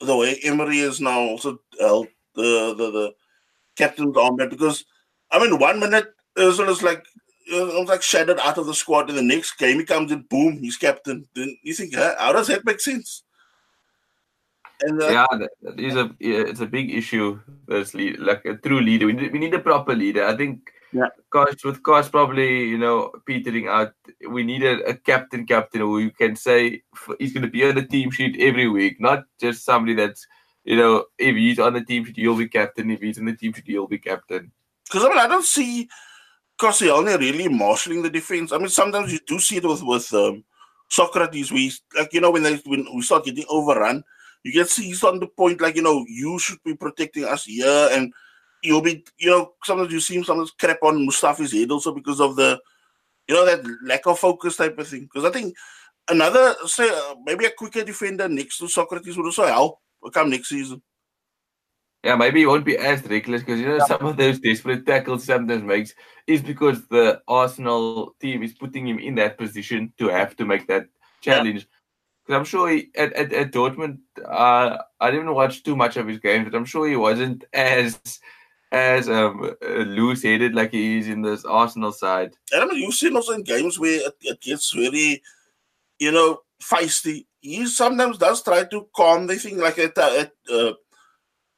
the 0.00 0.16
way 0.16 0.38
Emery 0.44 0.80
is 0.80 1.00
now 1.00 1.20
also 1.20 1.58
held 1.80 2.08
the 2.34 2.74
the, 2.76 2.90
the 2.90 3.14
captain's 3.76 4.14
armband 4.14 4.50
because 4.50 4.84
I 5.30 5.38
mean 5.38 5.58
one 5.58 5.80
minute 5.80 6.14
Özil 6.36 6.68
is 6.68 6.82
like 6.82 7.04
it 7.50 7.80
was 7.80 7.88
like 7.88 8.02
shattered 8.02 8.38
out 8.40 8.58
of 8.58 8.66
the 8.66 8.74
squad. 8.74 9.10
In 9.10 9.16
the 9.16 9.22
next 9.22 9.58
game, 9.58 9.78
he 9.78 9.84
comes 9.84 10.12
in, 10.12 10.22
boom, 10.22 10.58
he's 10.58 10.76
captain. 10.76 11.26
Then 11.34 11.56
you 11.62 11.74
think, 11.74 11.94
how 11.94 12.32
does 12.32 12.48
that 12.48 12.64
make 12.64 12.80
sense? 12.80 13.22
And, 14.80 15.02
uh, 15.02 15.08
yeah, 15.08 15.26
that 15.62 15.80
is 15.80 15.96
a 15.96 16.14
it's 16.20 16.60
a 16.60 16.66
big 16.66 16.94
issue. 16.94 17.40
Lead, 17.66 18.18
like 18.20 18.44
a 18.44 18.54
true 18.54 18.80
leader, 18.80 19.06
we 19.06 19.12
need, 19.12 19.32
we 19.32 19.38
need 19.38 19.54
a 19.54 19.58
proper 19.58 19.94
leader. 19.94 20.24
I 20.24 20.36
think. 20.36 20.60
Yeah. 20.90 21.08
Cost 21.28 21.66
with 21.66 21.82
cost 21.82 22.10
probably 22.10 22.64
you 22.64 22.78
know 22.78 23.12
petering 23.26 23.68
out. 23.68 23.92
We 24.26 24.42
need 24.42 24.62
a, 24.62 24.82
a 24.88 24.94
captain, 24.94 25.44
captain 25.46 25.82
who 25.82 25.98
you 25.98 26.10
can 26.10 26.34
say 26.34 26.82
he's 27.18 27.34
going 27.34 27.42
to 27.42 27.50
be 27.50 27.62
on 27.68 27.74
the 27.74 27.82
team 27.82 28.10
sheet 28.10 28.40
every 28.40 28.68
week, 28.68 28.98
not 28.98 29.24
just 29.38 29.66
somebody 29.66 29.94
that's 29.94 30.26
you 30.64 30.76
know 30.76 31.04
if 31.18 31.36
he's 31.36 31.58
on 31.58 31.74
the 31.74 31.84
team 31.84 32.06
sheet 32.06 32.16
he'll 32.16 32.38
be 32.38 32.48
captain. 32.48 32.90
If 32.90 33.02
he's 33.02 33.18
on 33.18 33.26
the 33.26 33.36
team 33.36 33.52
sheet 33.52 33.66
he'll 33.66 33.86
be 33.86 33.98
captain. 33.98 34.50
Because 34.86 35.04
I 35.04 35.08
mean 35.10 35.18
I 35.18 35.26
don't 35.26 35.44
see 35.44 35.90
Koscielny 36.60 37.18
really 37.18 37.48
marshalling 37.48 38.02
the 38.02 38.10
defense. 38.10 38.52
I 38.52 38.58
mean 38.58 38.68
sometimes 38.68 39.12
you 39.12 39.20
do 39.26 39.38
see 39.38 39.56
it 39.58 39.64
with 39.64 39.82
with 39.82 40.12
um, 40.14 40.44
Sokratis. 40.90 41.52
We 41.52 41.72
like 41.96 42.12
you 42.12 42.20
know 42.20 42.30
when 42.30 42.42
they 42.42 42.56
when 42.66 42.86
we 42.94 43.02
start 43.02 43.24
getting 43.24 43.44
overrun 43.48 44.02
you 44.42 44.52
can 44.52 44.66
see 44.66 44.84
he's 44.84 45.04
on 45.04 45.20
the 45.20 45.26
point 45.26 45.60
like 45.60 45.76
you 45.76 45.82
know 45.82 46.04
you 46.08 46.38
should 46.38 46.62
be 46.64 46.74
protecting 46.74 47.24
us 47.24 47.44
here 47.44 47.88
and 47.92 48.12
you'll 48.62 48.82
be 48.82 49.04
you 49.18 49.30
know 49.30 49.52
sometimes 49.64 49.92
you 49.92 50.00
see 50.00 50.16
him 50.16 50.24
sometimes 50.24 50.52
crap 50.52 50.82
on 50.82 51.06
Mustafi's 51.06 51.52
head 51.52 51.70
also 51.70 51.92
because 51.92 52.20
of 52.20 52.36
the 52.36 52.58
you 53.26 53.34
know 53.34 53.44
that 53.44 53.64
lack 53.84 54.06
of 54.06 54.18
focus 54.18 54.56
type 54.56 54.78
of 54.78 54.88
thing 54.88 55.02
because 55.02 55.24
I 55.24 55.30
think 55.30 55.54
another 56.08 56.54
say 56.66 56.88
uh, 56.88 57.14
maybe 57.24 57.44
a 57.44 57.50
quicker 57.50 57.84
defender 57.84 58.28
next 58.28 58.58
to 58.58 58.64
Sokratis 58.64 59.16
would 59.16 59.26
also 59.26 59.46
help 59.46 59.78
come 60.12 60.30
next 60.30 60.48
season. 60.48 60.80
Yeah, 62.08 62.16
maybe 62.16 62.40
he 62.40 62.46
won't 62.46 62.64
be 62.64 62.78
as 62.78 63.04
reckless 63.04 63.42
because 63.42 63.60
you 63.60 63.68
know 63.68 63.76
yeah. 63.76 63.84
some 63.84 64.06
of 64.06 64.16
those 64.16 64.38
desperate 64.38 64.86
tackles 64.86 65.24
sometimes 65.24 65.62
makes 65.62 65.94
is 66.26 66.40
because 66.40 66.86
the 66.86 67.20
Arsenal 67.28 68.14
team 68.18 68.42
is 68.42 68.54
putting 68.54 68.88
him 68.88 68.98
in 68.98 69.14
that 69.16 69.36
position 69.36 69.92
to 69.98 70.08
have 70.08 70.34
to 70.36 70.46
make 70.46 70.66
that 70.68 70.86
challenge. 71.20 71.60
Yeah 71.60 71.78
because 72.28 72.40
I'm 72.40 72.44
sure 72.44 72.68
he, 72.68 72.90
at, 72.94 73.12
at, 73.14 73.32
at 73.32 73.52
Dortmund, 73.52 74.00
uh, 74.22 74.76
I 75.00 75.10
didn't 75.10 75.32
watch 75.32 75.62
too 75.62 75.74
much 75.74 75.96
of 75.96 76.06
his 76.06 76.18
games, 76.18 76.44
but 76.44 76.56
I'm 76.56 76.66
sure 76.66 76.86
he 76.86 76.96
wasn't 76.96 77.44
as 77.54 78.20
as 78.70 79.08
um, 79.08 79.56
loose 79.62 80.22
headed 80.22 80.54
like 80.54 80.72
he 80.72 80.98
is 80.98 81.08
in 81.08 81.22
this 81.22 81.46
Arsenal 81.46 81.90
side. 81.90 82.34
I 82.54 82.66
mean, 82.66 82.82
you've 82.82 82.94
seen 82.94 83.16
also 83.16 83.32
in 83.32 83.44
games 83.44 83.78
where 83.78 84.06
it, 84.06 84.14
it 84.20 84.40
gets 84.42 84.74
very, 84.74 85.22
you 85.98 86.12
know, 86.12 86.40
feisty. 86.62 87.24
He 87.40 87.66
sometimes 87.66 88.18
does 88.18 88.42
try 88.42 88.64
to 88.64 88.86
calm 88.94 89.26
the 89.26 89.36
thing, 89.36 89.56
like 89.56 89.78
at, 89.78 89.96
at 89.96 90.32
uh, 90.52 90.72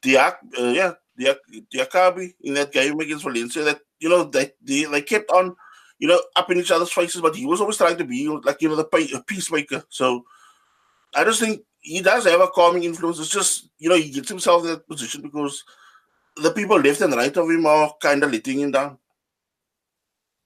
Diak, 0.01 0.35
uh, 0.59 0.67
yeah, 0.67 0.93
Diak, 1.19 1.37
Diakhaby 1.73 2.33
in 2.41 2.53
that 2.55 2.71
game 2.71 2.99
against 2.99 3.23
Valencia. 3.23 3.63
That 3.63 3.79
you 3.99 4.09
know 4.09 4.23
they, 4.23 4.51
they 4.61 4.85
they 4.85 5.01
kept 5.01 5.29
on, 5.31 5.55
you 5.99 6.07
know, 6.07 6.21
up 6.35 6.49
in 6.51 6.57
each 6.57 6.71
other's 6.71 6.91
faces, 6.91 7.21
but 7.21 7.35
he 7.35 7.45
was 7.45 7.61
always 7.61 7.77
trying 7.77 7.97
to 7.97 8.05
be 8.05 8.27
like 8.27 8.61
you 8.61 8.69
know 8.69 8.75
the 8.75 9.23
peacemaker. 9.27 9.83
So 9.89 10.25
I 11.15 11.23
just 11.23 11.39
think 11.39 11.61
he 11.81 12.01
does 12.01 12.25
have 12.25 12.41
a 12.41 12.47
calming 12.47 12.83
influence. 12.83 13.19
It's 13.19 13.29
just, 13.29 13.69
you 13.79 13.89
know, 13.89 13.95
he 13.95 14.09
gets 14.09 14.29
himself 14.29 14.63
in 14.63 14.69
that 14.69 14.87
position 14.87 15.21
because 15.21 15.63
the 16.37 16.51
people 16.51 16.79
left 16.79 17.01
and 17.01 17.13
right 17.13 17.35
of 17.35 17.49
him 17.49 17.65
are 17.65 17.93
kind 18.01 18.23
of 18.23 18.31
letting 18.31 18.59
him 18.59 18.71
down. 18.71 18.97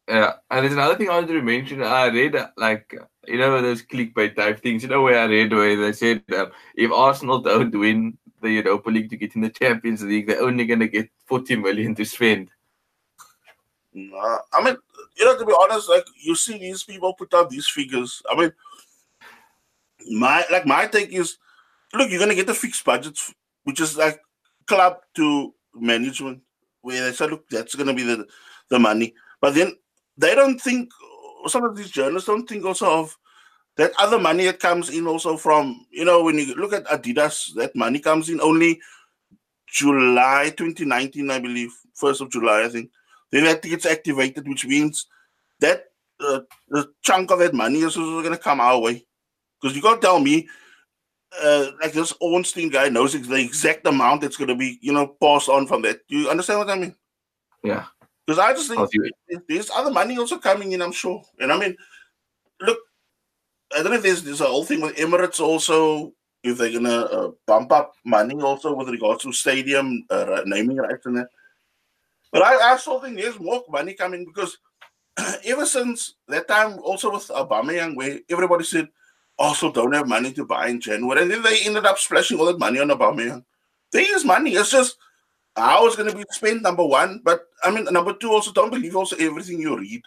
Yeah, 0.08 0.34
and 0.52 0.64
there's 0.64 0.74
another 0.74 0.96
thing 0.96 1.10
I 1.10 1.16
wanted 1.16 1.34
to 1.34 1.42
mention. 1.42 1.82
I 1.82 2.08
read 2.08 2.36
like 2.58 2.94
you 3.28 3.40
know 3.40 3.60
those 3.60 3.82
clickbait 3.82 4.36
type 4.36 4.62
things. 4.62 4.84
You 4.84 4.90
know 4.90 5.02
where 5.02 5.20
I 5.20 5.26
read 5.26 5.52
where 5.52 5.76
they 5.76 5.94
said 5.94 6.24
uh, 6.32 6.46
if 6.76 6.92
Arsenal 6.92 7.40
don't 7.40 7.78
win 7.78 8.16
the 8.46 8.54
Europa 8.54 8.90
League 8.90 9.10
to 9.10 9.18
get 9.18 9.36
in 9.36 9.42
the 9.42 9.50
Champions 9.50 10.04
League, 10.04 10.28
they're 10.28 10.42
only 10.42 10.66
going 10.66 10.80
to 10.80 10.88
get 10.88 11.10
40 11.26 11.58
million 11.58 11.96
to 11.96 12.06
spend. 12.06 12.50
Nah, 13.94 14.40
I 14.54 14.64
mean, 14.64 14.76
you 15.18 15.26
know, 15.26 15.38
to 15.38 15.46
be 15.46 15.56
honest, 15.62 15.90
like 15.90 16.06
you 16.22 16.36
see 16.36 16.58
these 16.58 16.84
people 16.84 17.14
put 17.14 17.34
out 17.34 17.50
these 17.50 17.68
figures. 17.68 18.22
I 18.30 18.36
mean, 18.36 18.52
my 20.12 20.44
like 20.52 20.66
my 20.66 20.86
take 20.88 21.14
is 21.14 21.38
look, 21.94 22.10
you're 22.10 22.20
gonna 22.20 22.36
get 22.36 22.48
the 22.48 22.54
fixed 22.54 22.84
budgets, 22.84 23.34
which 23.64 23.80
is 23.80 23.96
like 23.96 24.20
club 24.66 24.98
to 25.16 25.54
management, 25.74 26.42
where 26.82 27.06
they 27.06 27.14
say, 27.14 27.28
look, 27.28 27.48
that's 27.50 27.76
gonna 27.76 27.94
be 27.94 28.04
the 28.04 28.28
the 28.70 28.78
money. 28.78 29.14
But 29.40 29.56
then 29.56 29.78
they 30.18 30.36
don't 30.36 30.60
think 30.60 30.92
some 31.48 31.64
of 31.64 31.78
these 31.78 31.90
journalists 31.90 32.28
don't 32.28 32.48
think 32.48 32.66
also 32.66 33.00
of 33.00 33.18
that 33.78 33.92
other 34.00 34.20
money 34.20 34.46
that 34.46 34.60
comes 34.60 34.90
in 34.90 35.08
also 35.08 35.38
from 35.38 35.86
you 35.92 36.06
know 36.06 36.24
when 36.24 36.38
you 36.38 36.56
look 36.56 36.74
at 36.74 36.86
Adidas, 36.86 37.54
that 37.56 37.76
money 37.76 38.00
comes 38.00 38.30
in 38.30 38.42
only 38.42 38.80
July 39.68 40.54
2019, 40.56 41.30
I 41.30 41.40
believe, 41.40 41.72
first 41.94 42.22
of 42.22 42.32
July, 42.32 42.64
I 42.64 42.70
think. 42.70 42.92
Then 43.32 43.44
that 43.44 43.62
gets 43.62 43.86
activated, 43.86 44.48
which 44.48 44.66
means 44.66 45.08
that 45.60 45.86
uh, 46.20 46.42
the 46.70 46.92
chunk 47.02 47.32
of 47.32 47.40
that 47.40 47.54
money 47.54 47.80
is 47.80 47.98
also 47.98 48.22
going 48.22 48.32
to 48.32 48.38
come 48.38 48.62
our 48.62 48.80
way. 48.80 49.06
Because 49.60 49.76
you 49.76 49.82
can't 49.82 50.02
tell 50.02 50.20
me, 50.20 50.48
uh, 51.44 51.72
like 51.82 51.92
this 51.92 52.14
Ornstein 52.22 52.70
guy 52.70 52.88
knows 52.88 53.12
the 53.14 53.36
exact 53.36 53.86
amount 53.86 54.22
that's 54.22 54.38
going 54.38 54.48
to 54.48 54.56
be, 54.56 54.78
you 54.82 54.94
know, 54.94 55.08
passed 55.22 55.50
on 55.50 55.68
from 55.68 55.82
that. 55.82 56.08
Do 56.08 56.18
you 56.18 56.30
understand 56.30 56.60
what 56.60 56.70
I 56.70 56.78
mean? 56.78 56.96
Yeah. 57.64 57.86
Because 58.26 58.40
I 58.40 58.54
just 58.54 58.70
think 58.70 59.44
there's 59.50 59.70
other 59.70 59.92
money 59.92 60.18
also 60.18 60.38
coming 60.38 60.72
in, 60.72 60.82
I'm 60.82 60.92
sure. 60.92 61.22
And 61.40 61.52
I 61.52 61.60
mean, 61.60 61.76
look, 62.62 62.80
I 63.74 63.82
don't 63.82 63.92
know 63.92 63.98
if 63.98 64.04
there's, 64.04 64.24
there's 64.24 64.42
a 64.42 64.46
whole 64.46 64.66
thing 64.66 64.82
with 64.82 64.96
Emirates 64.96 65.40
also, 65.40 66.14
if 66.44 66.58
they're 66.58 66.72
to 66.72 67.12
uh, 67.12 67.32
bump 67.48 67.72
up 67.72 67.94
money 68.06 68.40
also 68.42 68.74
with 68.74 68.90
regards 68.90 69.24
to 69.24 69.34
stadium 69.34 70.06
uh, 70.10 70.42
naming 70.46 70.78
rights 70.78 71.06
and 71.06 71.18
that. 71.18 71.30
But 72.32 72.44
I, 72.44 72.74
I 72.74 72.78
still 72.78 73.00
think 73.00 73.18
there's 73.18 73.40
more 73.40 73.64
money 73.70 73.94
coming 73.94 74.26
because 74.26 74.58
ever 75.46 75.66
since 75.66 76.16
that 76.28 76.48
time, 76.48 76.80
also 76.80 77.12
with 77.12 77.28
Aubameyang, 77.30 77.96
where 77.96 78.20
everybody 78.30 78.64
said, 78.64 78.90
also 79.38 79.72
don't 79.72 79.94
have 79.94 80.08
money 80.08 80.32
to 80.34 80.46
buy 80.46 80.68
in 80.68 80.80
January. 80.80 81.22
And 81.22 81.32
then 81.32 81.42
they 81.42 81.60
ended 81.66 81.86
up 81.86 81.98
splashing 81.98 82.40
all 82.40 82.46
that 82.46 82.60
money 82.60 82.80
on 82.80 82.90
Aubameyang. 82.90 83.44
They 83.92 84.06
use 84.08 84.26
money. 84.26 84.52
It's 84.52 84.72
just 84.72 84.98
how 85.56 85.88
it's 85.88 85.96
going 85.96 86.10
to 86.12 86.18
be 86.18 86.26
spent, 86.30 86.62
number 86.62 86.86
one. 86.86 87.22
But, 87.24 87.42
I 87.64 87.72
mean, 87.72 87.86
number 87.86 88.14
two, 88.14 88.32
also 88.32 88.52
don't 88.52 88.70
believe 88.72 88.96
also 88.96 89.16
everything 89.18 89.60
you 89.60 89.78
read. 89.78 90.02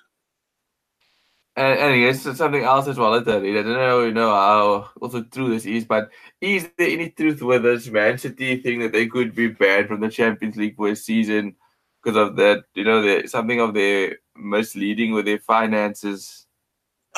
And, 1.59 1.79
and 1.79 2.05
it's 2.05 2.23
something 2.23 2.63
else 2.63 2.87
as 2.87 2.99
well, 2.99 3.21
that 3.21 3.43
I 3.43 3.53
don't 3.53 3.67
know, 3.67 4.05
you 4.05 4.13
know 4.13 4.31
how 4.31 4.91
also 5.01 5.23
true 5.25 5.51
this 5.51 5.67
is, 5.67 5.85
but 5.85 6.11
is 6.41 6.71
there 6.79 6.89
any 6.89 7.11
truth 7.11 7.43
with 7.43 7.65
this 7.65 7.89
Man 7.89 8.17
City 8.17 8.63
thing 8.63 8.79
that 8.81 8.93
they 8.93 9.07
could 9.09 9.35
be 9.35 9.49
banned 9.49 9.89
from 9.89 10.01
the 10.01 10.09
Champions 10.09 10.57
League 10.57 10.77
for 10.77 10.89
a 10.89 10.97
season 10.97 11.57
because 12.03 12.17
of 12.17 12.37
that? 12.37 12.65
You 12.75 12.85
know, 12.85 13.03
the, 13.03 13.27
something 13.27 13.61
of 13.61 13.75
their 13.75 14.19
misleading 14.37 15.13
with 15.13 15.25
their 15.25 15.41
finances 15.41 16.47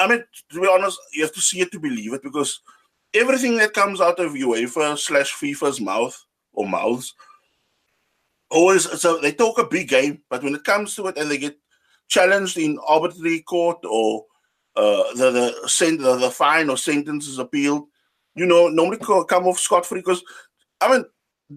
I 0.00 0.06
mean, 0.08 0.24
to 0.50 0.60
be 0.60 0.66
honest, 0.66 0.98
you 1.12 1.22
have 1.22 1.34
to 1.34 1.40
see 1.40 1.60
it 1.60 1.70
to 1.72 1.78
believe 1.78 2.14
it 2.14 2.22
because 2.22 2.60
everything 3.12 3.58
that 3.58 3.74
comes 3.74 4.00
out 4.00 4.18
of 4.18 4.32
UEFA 4.32 4.96
slash 4.98 5.34
FIFA's 5.34 5.80
mouth 5.80 6.24
or 6.52 6.66
mouths 6.66 7.14
always 8.50 8.90
so 9.00 9.18
they 9.18 9.32
talk 9.32 9.58
a 9.58 9.66
big 9.66 9.88
game, 9.88 10.22
but 10.30 10.42
when 10.42 10.54
it 10.54 10.64
comes 10.64 10.94
to 10.94 11.06
it 11.08 11.18
and 11.18 11.30
they 11.30 11.38
get 11.38 11.58
challenged 12.08 12.56
in 12.56 12.78
arbitrary 12.86 13.40
court 13.42 13.78
or 13.84 14.24
uh, 14.80 15.14
the 15.14 15.30
the, 15.30 15.96
the 15.98 16.16
the 16.16 16.30
fine 16.30 16.70
or 16.70 16.76
sentence 16.76 17.28
is 17.28 17.38
appealed, 17.38 17.84
you 18.34 18.46
know, 18.46 18.68
normally 18.68 18.98
come 18.98 19.46
off 19.46 19.58
scot 19.58 19.86
free 19.86 20.00
because 20.00 20.22
I 20.80 20.90
mean, 20.90 21.04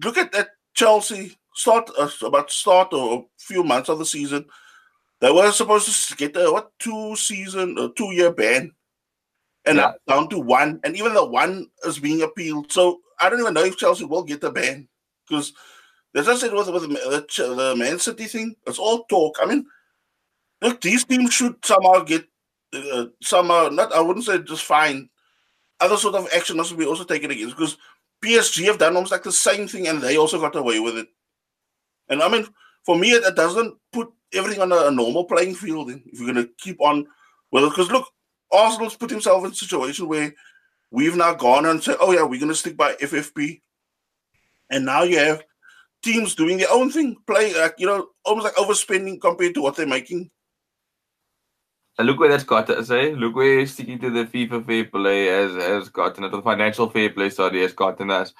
look 0.02 0.18
at 0.18 0.32
that 0.32 0.50
Chelsea 0.74 1.36
start 1.54 1.90
uh, 1.98 2.08
about 2.24 2.50
start 2.50 2.92
or 2.92 3.20
a 3.20 3.22
few 3.38 3.62
months 3.64 3.88
of 3.88 3.98
the 3.98 4.06
season 4.06 4.44
they 5.24 5.30
were 5.30 5.50
supposed 5.52 6.08
to 6.08 6.16
get 6.16 6.36
a 6.36 6.52
what 6.52 6.70
two 6.78 7.16
season 7.16 7.78
or 7.78 7.88
two 7.90 8.12
year 8.12 8.30
ban, 8.30 8.72
and 9.64 9.78
yeah. 9.78 9.92
down 10.06 10.28
to 10.28 10.38
one, 10.38 10.80
and 10.84 10.94
even 10.96 11.14
the 11.14 11.24
one 11.24 11.66
is 11.86 11.98
being 11.98 12.20
appealed. 12.20 12.70
So 12.70 13.00
I 13.18 13.30
don't 13.30 13.40
even 13.40 13.54
know 13.54 13.64
if 13.64 13.78
Chelsea 13.78 14.04
will 14.04 14.22
get 14.22 14.44
a 14.44 14.50
ban 14.50 14.86
because 15.26 15.54
as 16.14 16.28
I 16.28 16.36
said 16.36 16.52
with, 16.52 16.68
with 16.68 16.82
the, 16.82 17.26
the 17.38 17.74
Man 17.74 17.98
City 17.98 18.26
thing, 18.26 18.54
it's 18.66 18.78
all 18.78 19.04
talk. 19.04 19.38
I 19.40 19.46
mean, 19.46 19.64
look, 20.60 20.82
these 20.82 21.04
teams 21.04 21.32
should 21.32 21.56
somehow 21.64 22.00
get 22.00 22.26
uh, 22.74 23.06
somehow 23.22 23.68
not. 23.68 23.92
I 23.92 24.00
wouldn't 24.00 24.24
say 24.24 24.38
just 24.42 24.64
fine. 24.64 25.08
Other 25.80 25.96
sort 25.96 26.14
of 26.14 26.28
action 26.34 26.56
must 26.56 26.76
be 26.76 26.86
also 26.86 27.04
taken 27.04 27.30
against 27.30 27.56
because 27.56 27.76
PSG 28.24 28.64
have 28.66 28.78
done 28.78 28.94
almost 28.94 29.12
like 29.12 29.22
the 29.22 29.32
same 29.32 29.68
thing 29.68 29.88
and 29.88 30.00
they 30.00 30.16
also 30.16 30.40
got 30.40 30.56
away 30.56 30.80
with 30.80 30.96
it. 30.96 31.08
And 32.08 32.22
I 32.22 32.28
mean, 32.28 32.46
for 32.84 32.96
me, 32.96 33.12
it, 33.12 33.24
it 33.24 33.34
doesn't 33.34 33.74
put 33.92 34.12
everything 34.32 34.60
on 34.60 34.72
a, 34.72 34.86
a 34.86 34.90
normal 34.90 35.24
playing 35.24 35.54
field. 35.54 35.90
If 35.90 36.20
you're 36.20 36.32
going 36.32 36.46
to 36.46 36.52
keep 36.58 36.80
on 36.80 37.06
with 37.50 37.64
it, 37.64 37.70
because 37.70 37.90
look, 37.90 38.08
Arsenal's 38.52 38.96
put 38.96 39.10
himself 39.10 39.44
in 39.44 39.50
a 39.50 39.54
situation 39.54 40.08
where 40.08 40.32
we've 40.90 41.16
now 41.16 41.34
gone 41.34 41.66
and 41.66 41.82
said, 41.82 41.96
"Oh 42.00 42.12
yeah, 42.12 42.22
we're 42.22 42.40
going 42.40 42.48
to 42.48 42.54
stick 42.54 42.76
by 42.76 42.94
FFP," 42.94 43.60
and 44.70 44.84
now 44.84 45.02
you 45.02 45.18
have 45.18 45.42
teams 46.02 46.34
doing 46.34 46.58
their 46.58 46.70
own 46.70 46.90
thing, 46.90 47.16
playing 47.26 47.56
like 47.56 47.74
you 47.78 47.86
know, 47.86 48.08
almost 48.24 48.44
like 48.44 48.54
overspending 48.56 49.20
compared 49.20 49.54
to 49.54 49.62
what 49.62 49.76
they're 49.76 49.86
making. 49.86 50.30
And 51.98 52.06
look 52.08 52.18
where 52.18 52.28
that's 52.28 52.44
got 52.44 52.68
us, 52.70 52.90
eh? 52.90 53.14
Look 53.16 53.36
where 53.36 53.64
sticking 53.66 54.00
to 54.00 54.10
the 54.10 54.24
FIFA 54.24 54.66
fair 54.66 54.84
play 54.86 55.26
has 55.26 55.54
has 55.54 55.88
gotten 55.88 56.24
it, 56.24 56.32
the 56.32 56.42
financial 56.42 56.90
fair 56.90 57.10
play, 57.10 57.30
sorry, 57.30 57.62
has 57.62 57.72
gotten 57.72 58.10
us. 58.10 58.34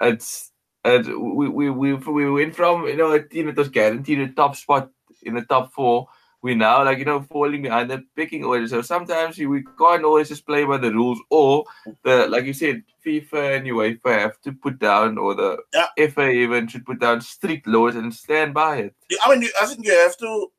It's 0.00 0.52
and 0.84 1.06
we 1.36 1.48
we 1.48 1.70
we 1.70 1.94
we 1.94 2.30
went 2.30 2.54
from 2.54 2.86
you 2.86 2.96
know 2.96 3.12
a 3.12 3.22
team 3.22 3.46
that 3.46 3.56
was 3.56 3.68
guaranteed 3.70 4.20
a 4.20 4.28
top 4.28 4.56
spot 4.56 4.90
in 5.22 5.34
the 5.34 5.42
top 5.42 5.72
four. 5.72 6.08
We 6.42 6.54
now 6.54 6.84
like 6.84 6.98
you 6.98 7.06
know 7.06 7.22
falling 7.22 7.62
behind 7.62 7.90
the 7.90 8.04
picking 8.14 8.44
order. 8.44 8.68
So 8.68 8.82
sometimes 8.82 9.38
we 9.38 9.64
can't 9.78 10.04
always 10.04 10.28
just 10.28 10.46
play 10.46 10.64
by 10.64 10.76
the 10.76 10.92
rules, 10.92 11.18
or 11.30 11.64
the 12.04 12.28
like 12.28 12.44
you 12.44 12.52
said, 12.52 12.82
FIFA 13.04 13.56
and 13.56 13.66
UEFA 13.66 14.20
have 14.20 14.40
to 14.42 14.52
put 14.52 14.78
down, 14.78 15.16
or 15.18 15.34
the 15.34 15.58
Yeah. 15.72 16.08
FA 16.10 16.30
even 16.30 16.68
should 16.68 16.84
put 16.84 17.00
down 17.00 17.22
strict 17.22 17.66
laws 17.66 17.96
and 17.96 18.14
stand 18.14 18.52
by 18.54 18.76
it. 18.76 18.94
I 19.24 19.34
mean, 19.34 19.48
I 19.60 19.66
think 19.66 19.84
you 19.84 19.98
have 19.98 20.16
to 20.18 20.52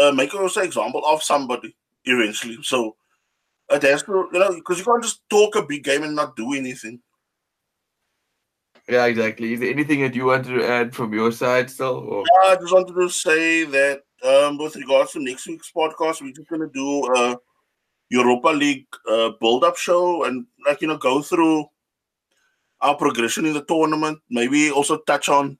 uh, 0.00 0.12
make 0.12 0.34
also 0.34 0.60
an 0.60 0.66
example 0.66 1.02
of 1.06 1.22
somebody 1.22 1.74
eventually. 2.04 2.58
So 2.62 2.96
it 3.70 3.82
has 3.82 4.02
to, 4.04 4.28
you 4.32 4.38
know, 4.38 4.54
because 4.54 4.78
you 4.78 4.84
can't 4.84 5.02
just 5.02 5.28
talk 5.30 5.56
a 5.56 5.62
big 5.62 5.84
game 5.84 6.02
and 6.02 6.14
not 6.14 6.36
do 6.36 6.52
anything. 6.54 7.00
Yeah, 8.88 9.06
exactly. 9.06 9.54
Is 9.54 9.60
there 9.60 9.70
anything 9.70 10.02
that 10.02 10.14
you 10.14 10.26
want 10.26 10.44
to 10.44 10.62
add 10.62 10.94
from 10.94 11.14
your 11.14 11.32
side 11.32 11.70
still? 11.70 11.96
Or? 11.96 12.24
I 12.44 12.56
just 12.56 12.72
wanted 12.72 12.94
to 12.94 13.08
say 13.08 13.64
that 13.64 14.02
um, 14.22 14.58
with 14.58 14.76
regards 14.76 15.12
to 15.12 15.22
next 15.22 15.46
week's 15.46 15.72
podcast, 15.74 16.20
we're 16.20 16.32
just 16.32 16.50
going 16.50 16.60
to 16.60 16.70
do 16.74 17.06
a 17.14 17.38
Europa 18.10 18.48
League 18.48 18.86
uh, 19.10 19.30
build-up 19.40 19.78
show 19.78 20.24
and, 20.24 20.44
like, 20.66 20.82
you 20.82 20.88
know, 20.88 20.98
go 20.98 21.22
through 21.22 21.64
our 22.82 22.94
progression 22.94 23.46
in 23.46 23.54
the 23.54 23.64
tournament. 23.64 24.18
Maybe 24.28 24.70
also 24.70 24.98
touch 24.98 25.30
on 25.30 25.56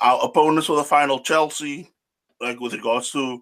our 0.00 0.24
opponents 0.24 0.66
for 0.66 0.76
the 0.76 0.82
final, 0.82 1.20
Chelsea, 1.20 1.92
like 2.40 2.58
with 2.58 2.72
regards 2.72 3.12
to 3.12 3.40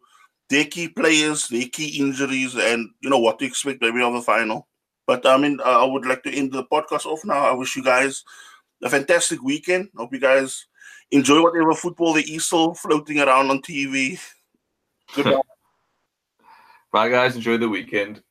their 0.48 0.64
key 0.64 0.88
players, 0.88 1.48
their 1.48 1.68
key 1.68 2.00
injuries, 2.00 2.54
and 2.56 2.90
you 3.00 3.10
know 3.10 3.18
what 3.18 3.38
to 3.38 3.44
expect 3.46 3.82
maybe 3.82 4.02
of 4.02 4.12
the 4.14 4.22
final. 4.22 4.68
But 5.06 5.26
I 5.26 5.36
mean, 5.36 5.58
I 5.64 5.84
would 5.84 6.06
like 6.06 6.22
to 6.24 6.34
end 6.34 6.52
the 6.52 6.64
podcast 6.64 7.06
off 7.06 7.24
now. 7.24 7.38
I 7.38 7.52
wish 7.52 7.76
you 7.76 7.82
guys 7.82 8.24
a 8.82 8.90
fantastic 8.90 9.42
weekend. 9.42 9.88
Hope 9.96 10.12
you 10.12 10.20
guys 10.20 10.66
enjoy 11.10 11.42
whatever 11.42 11.72
football 11.74 12.12
there 12.12 12.24
is 12.26 12.44
still 12.44 12.74
floating 12.74 13.18
around 13.20 13.50
on 13.50 13.62
TV. 13.62 14.20
Goodbye. 15.14 15.40
Bye, 16.92 17.08
guys. 17.08 17.36
Enjoy 17.36 17.56
the 17.56 17.68
weekend. 17.68 18.22